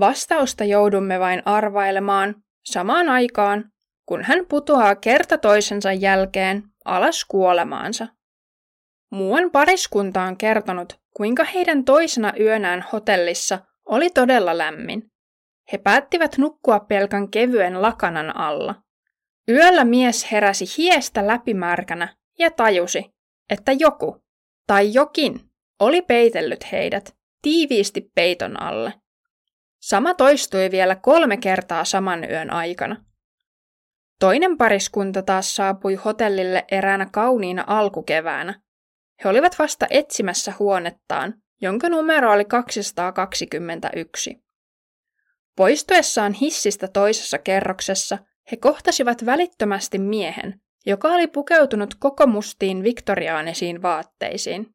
Vastausta 0.01 0.65
joudumme 0.65 1.21
vain 1.21 1.43
arvailemaan 1.45 2.35
samaan 2.65 3.09
aikaan, 3.09 3.73
kun 4.07 4.23
hän 4.23 4.47
putoaa 4.49 4.95
kerta 4.95 5.39
toisensa 5.39 5.93
jälkeen 5.93 6.63
alas 6.85 7.25
kuolemaansa. 7.25 8.07
Muuan 9.11 9.51
pariskunta 9.51 10.23
on 10.23 10.37
kertonut, 10.37 11.01
kuinka 11.17 11.45
heidän 11.45 11.85
toisena 11.85 12.33
yönään 12.41 12.85
hotellissa 12.93 13.59
oli 13.85 14.11
todella 14.11 14.59
lämmin. 14.59 15.11
He 15.73 15.79
päättivät 15.79 16.39
nukkua 16.39 16.81
pelkän 16.81 17.31
kevyen 17.31 17.83
lakanan 17.83 18.37
alla. 18.37 18.75
Yöllä 19.49 19.85
mies 19.85 20.33
heräsi 20.33 20.65
hiestä 20.79 21.27
läpimärkänä 21.27 22.17
ja 22.39 22.51
tajusi, 22.51 23.15
että 23.51 23.73
joku 23.73 24.25
tai 24.67 24.95
jokin 24.95 25.41
oli 25.81 26.03
peitellyt 26.03 26.73
heidät 26.73 27.17
tiiviisti 27.43 28.11
peiton 28.15 28.63
alle. 28.63 28.95
Sama 29.81 30.15
toistui 30.15 30.71
vielä 30.71 30.97
kolme 30.97 31.37
kertaa 31.37 31.85
saman 31.85 32.31
yön 32.31 32.51
aikana. 32.51 33.05
Toinen 34.25 34.57
pariskunta 34.57 35.23
taas 35.23 35.57
saapui 35.57 35.95
hotellille 35.95 36.65
eräänä 36.71 37.07
kauniina 37.13 37.65
alkukeväänä. 37.67 38.61
He 39.25 39.29
olivat 39.29 39.59
vasta 39.59 39.87
etsimässä 39.91 40.53
huonettaan, 40.59 41.35
jonka 41.61 41.89
numero 41.89 42.33
oli 42.33 42.45
221. 42.45 44.45
Poistuessaan 45.57 46.33
hissistä 46.33 46.89
toisessa 46.89 47.39
kerroksessa 47.39 48.19
he 48.53 48.57
kohtasivat 48.57 49.27
välittömästi 49.27 49.99
miehen, 49.99 50.61
joka 50.87 51.09
oli 51.09 51.27
pukeutunut 51.27 51.95
koko 51.95 52.27
mustiin 52.27 52.83
viktoriaanisiin 52.83 53.83
vaatteisiin. 53.83 54.67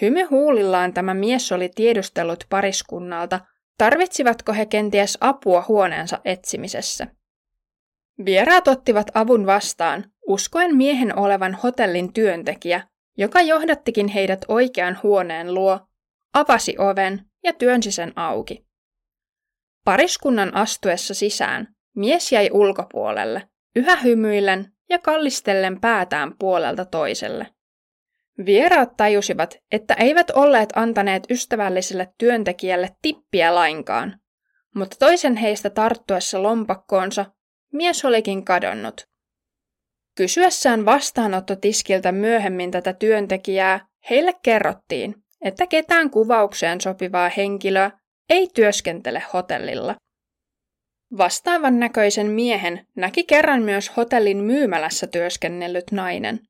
Hymy 0.00 0.24
huulillaan 0.24 0.94
tämä 0.94 1.14
mies 1.14 1.52
oli 1.52 1.70
tiedustellut 1.74 2.44
pariskunnalta, 2.50 3.40
tarvitsivatko 3.78 4.52
he 4.52 4.66
kenties 4.66 5.18
apua 5.20 5.64
huoneensa 5.68 6.18
etsimisessä. 6.24 7.06
Vieraat 8.24 8.68
ottivat 8.68 9.06
avun 9.14 9.46
vastaan, 9.46 10.04
uskoen 10.26 10.76
miehen 10.76 11.18
olevan 11.18 11.54
hotellin 11.54 12.12
työntekijä, 12.12 12.82
joka 13.18 13.40
johdattikin 13.40 14.08
heidät 14.08 14.44
oikean 14.48 14.98
huoneen 15.02 15.54
luo, 15.54 15.80
avasi 16.34 16.74
oven 16.78 17.24
ja 17.44 17.52
työnsi 17.52 17.92
sen 17.92 18.12
auki. 18.16 18.66
Pariskunnan 19.84 20.54
astuessa 20.54 21.14
sisään 21.14 21.68
mies 21.96 22.32
jäi 22.32 22.50
ulkopuolelle, 22.52 23.48
yhä 23.76 23.96
hymyillen 23.96 24.72
ja 24.90 24.98
kallistellen 24.98 25.80
päätään 25.80 26.34
puolelta 26.38 26.84
toiselle. 26.84 27.46
Vieraat 28.46 28.96
tajusivat, 28.96 29.58
että 29.72 29.94
eivät 29.94 30.30
olleet 30.30 30.68
antaneet 30.76 31.22
ystävälliselle 31.30 32.14
työntekijälle 32.18 32.96
tippiä 33.02 33.54
lainkaan, 33.54 34.20
mutta 34.74 34.96
toisen 34.98 35.36
heistä 35.36 35.70
tarttuessa 35.70 36.42
lompakkoonsa 36.42 37.26
mies 37.72 38.04
olikin 38.04 38.44
kadonnut. 38.44 39.00
Kysyessään 40.16 40.84
vastaanottotiskiltä 40.84 42.12
myöhemmin 42.12 42.70
tätä 42.70 42.92
työntekijää, 42.92 43.86
heille 44.10 44.32
kerrottiin, 44.42 45.14
että 45.40 45.66
ketään 45.66 46.10
kuvaukseen 46.10 46.80
sopivaa 46.80 47.28
henkilöä 47.28 47.90
ei 48.30 48.48
työskentele 48.54 49.22
hotellilla. 49.32 49.94
Vastaavan 51.18 51.80
näköisen 51.80 52.26
miehen 52.26 52.86
näki 52.96 53.24
kerran 53.24 53.62
myös 53.62 53.96
hotellin 53.96 54.36
myymälässä 54.36 55.06
työskennellyt 55.06 55.92
nainen. 55.92 56.40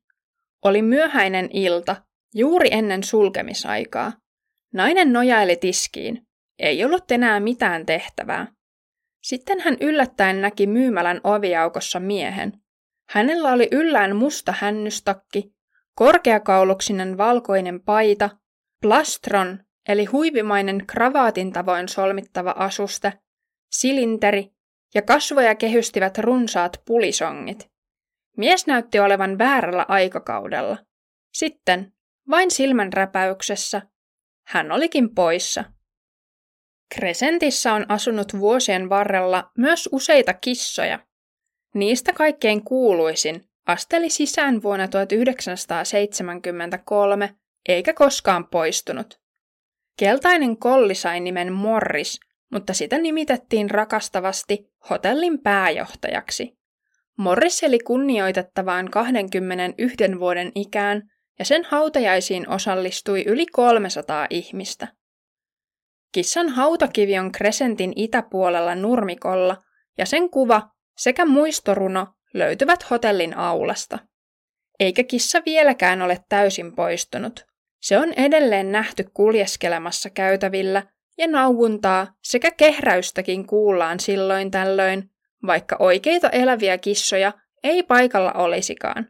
Oli 0.65 0.81
myöhäinen 0.81 1.49
ilta, 1.53 1.95
juuri 2.33 2.69
ennen 2.71 3.03
sulkemisaikaa. 3.03 4.13
Nainen 4.73 5.13
nojaili 5.13 5.55
tiskiin. 5.55 6.21
Ei 6.59 6.85
ollut 6.85 7.11
enää 7.11 7.39
mitään 7.39 7.85
tehtävää. 7.85 8.47
Sitten 9.23 9.59
hän 9.59 9.77
yllättäen 9.81 10.41
näki 10.41 10.67
myymälän 10.67 11.21
oviaukossa 11.23 11.99
miehen. 11.99 12.53
Hänellä 13.09 13.51
oli 13.51 13.67
yllään 13.71 14.15
musta 14.15 14.53
hännystakki, 14.57 15.53
korkeakauluksinen 15.95 17.17
valkoinen 17.17 17.81
paita, 17.81 18.29
plastron 18.81 19.59
eli 19.89 20.05
huivimainen 20.05 20.85
kravaatin 20.87 21.53
tavoin 21.53 21.89
solmittava 21.89 22.55
asuste, 22.57 23.13
silinteri 23.71 24.51
ja 24.95 25.01
kasvoja 25.01 25.55
kehystivät 25.55 26.17
runsaat 26.17 26.81
pulisongit. 26.85 27.69
Mies 28.37 28.67
näytti 28.67 28.99
olevan 28.99 29.37
väärällä 29.37 29.85
aikakaudella. 29.87 30.77
Sitten, 31.33 31.93
vain 32.29 32.51
silmänräpäyksessä, 32.51 33.81
hän 34.47 34.71
olikin 34.71 35.15
poissa. 35.15 35.63
Crescentissa 36.93 37.73
on 37.73 37.85
asunut 37.89 38.39
vuosien 38.39 38.89
varrella 38.89 39.51
myös 39.57 39.89
useita 39.91 40.33
kissoja. 40.33 40.99
Niistä 41.73 42.13
kaikkein 42.13 42.63
kuuluisin 42.63 43.45
asteli 43.65 44.09
sisään 44.09 44.63
vuonna 44.63 44.87
1973 44.87 47.35
eikä 47.67 47.93
koskaan 47.93 48.47
poistunut. 48.47 49.19
Keltainen 49.99 50.57
kolli 50.57 50.95
sai 50.95 51.19
nimen 51.19 51.53
Morris, 51.53 52.19
mutta 52.51 52.73
sitä 52.73 52.97
nimitettiin 52.97 53.69
rakastavasti 53.69 54.71
hotellin 54.89 55.39
pääjohtajaksi. 55.39 56.57
Morris 57.17 57.63
eli 57.63 57.79
kunnioitettavaan 57.79 58.91
21 58.91 60.19
vuoden 60.19 60.51
ikään 60.55 61.09
ja 61.39 61.45
sen 61.45 61.65
hautajaisiin 61.65 62.49
osallistui 62.49 63.23
yli 63.23 63.45
300 63.45 64.27
ihmistä. 64.29 64.87
Kissan 66.13 66.49
hautakivi 66.49 67.19
on 67.19 67.31
Crescentin 67.31 67.93
itäpuolella 67.95 68.75
nurmikolla 68.75 69.57
ja 69.97 70.05
sen 70.05 70.29
kuva 70.29 70.69
sekä 70.97 71.25
muistoruno 71.25 72.07
löytyvät 72.33 72.89
hotellin 72.89 73.37
aulasta. 73.37 73.99
Eikä 74.79 75.03
kissa 75.03 75.41
vieläkään 75.45 76.01
ole 76.01 76.23
täysin 76.29 76.75
poistunut. 76.75 77.45
Se 77.81 77.97
on 77.97 78.13
edelleen 78.13 78.71
nähty 78.71 79.05
kuljeskelemassa 79.13 80.09
käytävillä 80.09 80.83
ja 81.17 81.27
nauuntaa 81.27 82.07
sekä 82.23 82.51
kehräystäkin 82.51 83.47
kuullaan 83.47 83.99
silloin 83.99 84.51
tällöin, 84.51 85.09
vaikka 85.45 85.75
oikeita 85.79 86.29
eläviä 86.29 86.77
kissoja 86.77 87.33
ei 87.63 87.83
paikalla 87.83 88.31
olisikaan. 88.31 89.07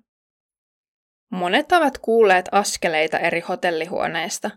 Monet 1.32 1.72
ovat 1.72 1.98
kuulleet 1.98 2.50
askeleita 2.52 3.20
eri 3.20 3.40
hotellihuoneista. 3.40 4.52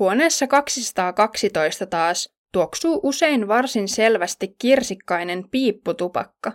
Huoneessa 0.00 0.46
212 0.46 1.86
taas 1.86 2.34
tuoksuu 2.52 3.00
usein 3.02 3.48
varsin 3.48 3.88
selvästi 3.88 4.54
kirsikkainen 4.58 5.48
piipputupakka. 5.50 6.52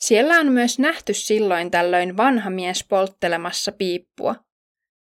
Siellä 0.00 0.34
on 0.34 0.52
myös 0.52 0.78
nähty 0.78 1.14
silloin 1.14 1.70
tällöin 1.70 2.16
vanha 2.16 2.50
mies 2.50 2.84
polttelemassa 2.88 3.72
piippua. 3.72 4.34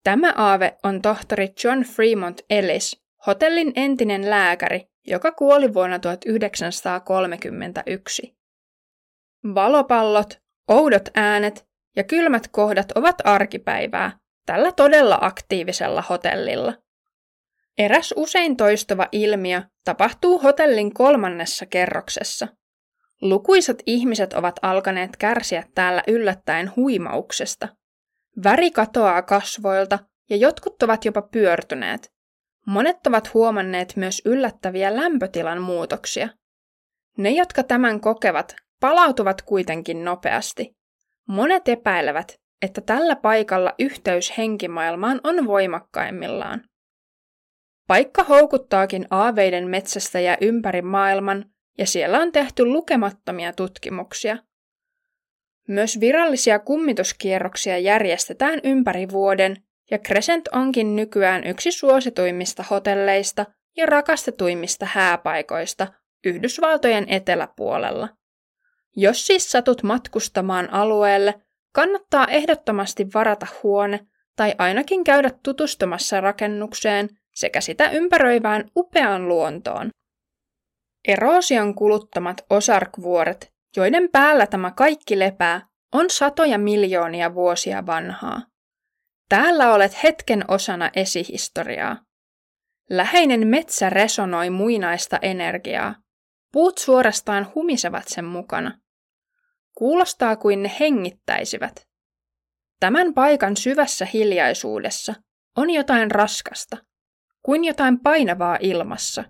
Tämä 0.04 0.32
aave 0.36 0.76
on 0.82 1.02
tohtori 1.02 1.48
John 1.64 1.80
Fremont 1.80 2.40
Ellis, 2.50 3.02
hotellin 3.26 3.72
entinen 3.76 4.30
lääkäri, 4.30 4.88
joka 5.06 5.32
kuoli 5.32 5.74
vuonna 5.74 5.98
1931. 5.98 8.36
Valopallot, 9.54 10.38
oudot 10.68 11.08
äänet 11.14 11.66
ja 11.96 12.04
kylmät 12.04 12.48
kohdat 12.48 12.92
ovat 12.92 13.16
arkipäivää 13.24 14.18
tällä 14.46 14.72
todella 14.72 15.18
aktiivisella 15.20 16.02
hotellilla. 16.02 16.83
Eräs 17.78 18.14
usein 18.16 18.56
toistuva 18.56 19.08
ilmiö 19.12 19.62
tapahtuu 19.84 20.38
hotellin 20.38 20.94
kolmannessa 20.94 21.66
kerroksessa. 21.66 22.48
Lukuisat 23.20 23.78
ihmiset 23.86 24.32
ovat 24.32 24.56
alkaneet 24.62 25.16
kärsiä 25.16 25.64
täällä 25.74 26.02
yllättäen 26.08 26.72
huimauksesta. 26.76 27.68
Väri 28.44 28.70
katoaa 28.70 29.22
kasvoilta 29.22 29.98
ja 30.30 30.36
jotkut 30.36 30.82
ovat 30.82 31.04
jopa 31.04 31.22
pyörtyneet. 31.22 32.12
Monet 32.66 33.06
ovat 33.06 33.34
huomanneet 33.34 33.92
myös 33.96 34.22
yllättäviä 34.24 34.96
lämpötilan 34.96 35.62
muutoksia. 35.62 36.28
Ne, 37.18 37.30
jotka 37.30 37.62
tämän 37.62 38.00
kokevat, 38.00 38.56
palautuvat 38.80 39.42
kuitenkin 39.42 40.04
nopeasti. 40.04 40.76
Monet 41.28 41.68
epäilevät, 41.68 42.40
että 42.62 42.80
tällä 42.80 43.16
paikalla 43.16 43.74
yhteys 43.78 44.38
henkimaailmaan 44.38 45.20
on 45.24 45.46
voimakkaimmillaan. 45.46 46.62
Paikka 47.86 48.24
houkuttaakin 48.24 49.06
aaveiden 49.10 49.68
metsästäjä 49.68 50.38
ympäri 50.40 50.82
maailman, 50.82 51.44
ja 51.78 51.86
siellä 51.86 52.18
on 52.18 52.32
tehty 52.32 52.64
lukemattomia 52.64 53.52
tutkimuksia. 53.52 54.38
Myös 55.68 56.00
virallisia 56.00 56.58
kummituskierroksia 56.58 57.78
järjestetään 57.78 58.60
ympäri 58.64 59.08
vuoden, 59.10 59.56
ja 59.90 59.98
Crescent 59.98 60.48
onkin 60.48 60.96
nykyään 60.96 61.44
yksi 61.46 61.72
suosituimmista 61.72 62.64
hotelleista 62.70 63.46
ja 63.76 63.86
rakastetuimmista 63.86 64.86
hääpaikoista 64.92 65.86
Yhdysvaltojen 66.24 67.06
eteläpuolella. 67.08 68.08
Jos 68.96 69.26
siis 69.26 69.52
satut 69.52 69.82
matkustamaan 69.82 70.72
alueelle, 70.72 71.34
kannattaa 71.72 72.26
ehdottomasti 72.26 73.06
varata 73.14 73.46
huone 73.62 74.00
tai 74.36 74.54
ainakin 74.58 75.04
käydä 75.04 75.30
tutustumassa 75.42 76.20
rakennukseen 76.20 77.08
sekä 77.34 77.60
sitä 77.60 77.90
ympäröivään 77.90 78.70
upeaan 78.76 79.28
luontoon. 79.28 79.90
Eroosion 81.08 81.74
kuluttamat 81.74 82.44
osarkvuoret, 82.50 83.52
joiden 83.76 84.08
päällä 84.12 84.46
tämä 84.46 84.70
kaikki 84.70 85.18
lepää, 85.18 85.66
on 85.92 86.10
satoja 86.10 86.58
miljoonia 86.58 87.34
vuosia 87.34 87.86
vanhaa. 87.86 88.42
Täällä 89.28 89.74
olet 89.74 90.02
hetken 90.02 90.44
osana 90.48 90.90
esihistoriaa. 90.96 91.96
Läheinen 92.90 93.46
metsä 93.46 93.90
resonoi 93.90 94.50
muinaista 94.50 95.18
energiaa. 95.22 95.94
Puut 96.52 96.78
suorastaan 96.78 97.52
humisevat 97.54 98.08
sen 98.08 98.24
mukana. 98.24 98.78
Kuulostaa 99.74 100.36
kuin 100.36 100.62
ne 100.62 100.72
hengittäisivät. 100.80 101.86
Tämän 102.80 103.14
paikan 103.14 103.56
syvässä 103.56 104.06
hiljaisuudessa 104.12 105.14
on 105.56 105.70
jotain 105.70 106.10
raskasta, 106.10 106.76
kuin 107.44 107.64
jotain 107.64 108.00
painavaa 108.00 108.58
ilmassa. 108.60 109.24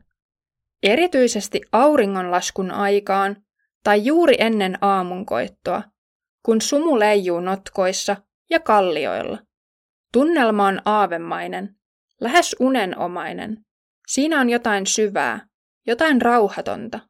Erityisesti 0.82 1.60
auringonlaskun 1.72 2.70
aikaan 2.70 3.36
tai 3.84 4.04
juuri 4.04 4.34
ennen 4.38 4.78
aamunkoittoa, 4.80 5.82
kun 6.42 6.60
sumu 6.60 6.98
leijuu 6.98 7.40
notkoissa 7.40 8.16
ja 8.50 8.60
kallioilla. 8.60 9.38
Tunnelma 10.12 10.66
on 10.66 10.80
aavemainen, 10.84 11.74
lähes 12.20 12.56
unenomainen. 12.60 13.64
Siinä 14.06 14.40
on 14.40 14.50
jotain 14.50 14.86
syvää, 14.86 15.46
jotain 15.86 16.22
rauhatonta. 16.22 17.00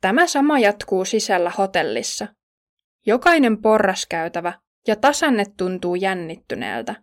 Tämä 0.00 0.26
sama 0.26 0.58
jatkuu 0.58 1.04
sisällä 1.04 1.50
hotellissa. 1.58 2.28
Jokainen 3.06 3.62
porraskäytävä 3.62 4.52
ja 4.88 4.96
tasanne 4.96 5.44
tuntuu 5.56 5.94
jännittyneeltä. 5.94 6.94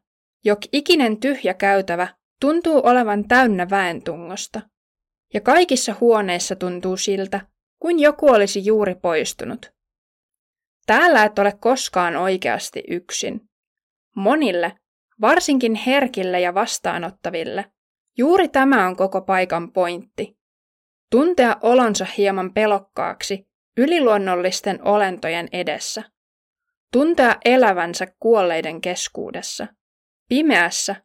Jok 0.45 0.59
ikinen 0.73 1.19
tyhjä 1.19 1.53
käytävä 1.53 2.07
tuntuu 2.41 2.81
olevan 2.83 3.27
täynnä 3.27 3.69
väentungosta. 3.69 4.61
Ja 5.33 5.41
kaikissa 5.41 5.95
huoneissa 5.99 6.55
tuntuu 6.55 6.97
siltä, 6.97 7.41
kuin 7.79 7.99
joku 7.99 8.29
olisi 8.29 8.65
juuri 8.65 8.95
poistunut. 8.95 9.71
Täällä 10.85 11.23
et 11.23 11.39
ole 11.39 11.53
koskaan 11.59 12.15
oikeasti 12.15 12.83
yksin. 12.87 13.41
Monille, 14.15 14.75
varsinkin 15.21 15.75
herkille 15.75 16.39
ja 16.39 16.53
vastaanottaville, 16.53 17.65
juuri 18.17 18.47
tämä 18.47 18.87
on 18.87 18.95
koko 18.95 19.21
paikan 19.21 19.71
pointti. 19.71 20.37
Tuntea 21.11 21.57
olonsa 21.61 22.05
hieman 22.17 22.53
pelokkaaksi 22.53 23.47
yliluonnollisten 23.77 24.87
olentojen 24.87 25.47
edessä. 25.51 26.03
Tuntea 26.93 27.35
elävänsä 27.45 28.07
kuolleiden 28.19 28.81
keskuudessa. 28.81 29.67
Pimeässä 30.29 30.95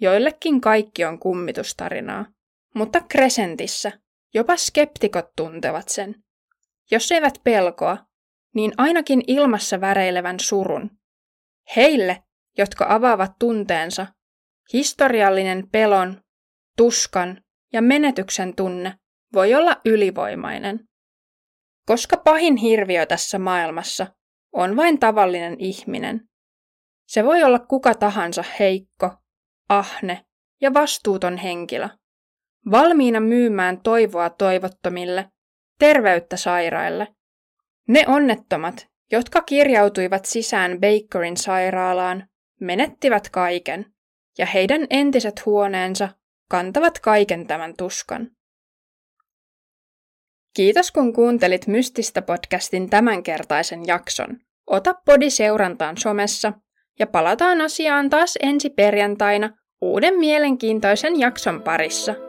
joillekin 0.00 0.60
kaikki 0.60 1.04
on 1.04 1.18
kummitustarinaa. 1.18 2.26
Mutta 2.74 3.00
Crescentissä 3.00 3.92
jopa 4.36 4.56
skeptikot 4.56 5.26
tuntevat 5.36 5.88
sen. 5.88 6.14
Jos 6.90 7.12
eivät 7.12 7.40
pelkoa, 7.44 7.98
niin 8.54 8.72
ainakin 8.76 9.22
ilmassa 9.26 9.80
väreilevän 9.80 10.40
surun. 10.40 10.90
Heille, 11.76 12.22
jotka 12.58 12.86
avaavat 12.88 13.32
tunteensa, 13.38 14.06
historiallinen 14.72 15.70
pelon, 15.72 16.20
tuskan 16.76 17.44
ja 17.72 17.82
menetyksen 17.82 18.56
tunne 18.56 18.98
voi 19.32 19.54
olla 19.54 19.80
ylivoimainen. 19.84 20.80
Koska 21.86 22.16
pahin 22.16 22.56
hirviö 22.56 23.06
tässä 23.06 23.38
maailmassa 23.38 24.06
on 24.52 24.76
vain 24.76 24.98
tavallinen 24.98 25.56
ihminen. 25.58 26.28
Se 27.08 27.24
voi 27.24 27.42
olla 27.42 27.58
kuka 27.58 27.94
tahansa 27.94 28.44
heikko, 28.58 29.10
ahne 29.68 30.24
ja 30.60 30.74
vastuuton 30.74 31.36
henkilö, 31.36 31.88
valmiina 32.70 33.20
myymään 33.20 33.80
toivoa 33.80 34.30
toivottomille, 34.30 35.30
terveyttä 35.78 36.36
sairaille. 36.36 37.08
Ne 37.88 38.04
onnettomat, 38.06 38.86
jotka 39.12 39.42
kirjautuivat 39.42 40.24
sisään 40.24 40.78
Bakerin 40.80 41.36
sairaalaan, 41.36 42.28
menettivät 42.60 43.28
kaiken, 43.28 43.94
ja 44.38 44.46
heidän 44.46 44.86
entiset 44.90 45.46
huoneensa 45.46 46.08
kantavat 46.50 46.98
kaiken 46.98 47.46
tämän 47.46 47.74
tuskan. 47.78 48.30
Kiitos 50.54 50.92
kun 50.92 51.12
kuuntelit 51.12 51.66
Mystistä 51.66 52.22
podcastin 52.22 52.90
tämänkertaisen 52.90 53.86
jakson. 53.86 54.38
Ota 54.66 54.94
podi 55.04 55.30
seurantaan 55.30 55.96
somessa 55.96 56.52
ja 56.98 57.06
palataan 57.06 57.60
asiaan 57.60 58.10
taas 58.10 58.38
ensi 58.42 58.70
perjantaina 58.70 59.50
uuden 59.80 60.18
mielenkiintoisen 60.18 61.20
jakson 61.20 61.62
parissa. 61.62 62.25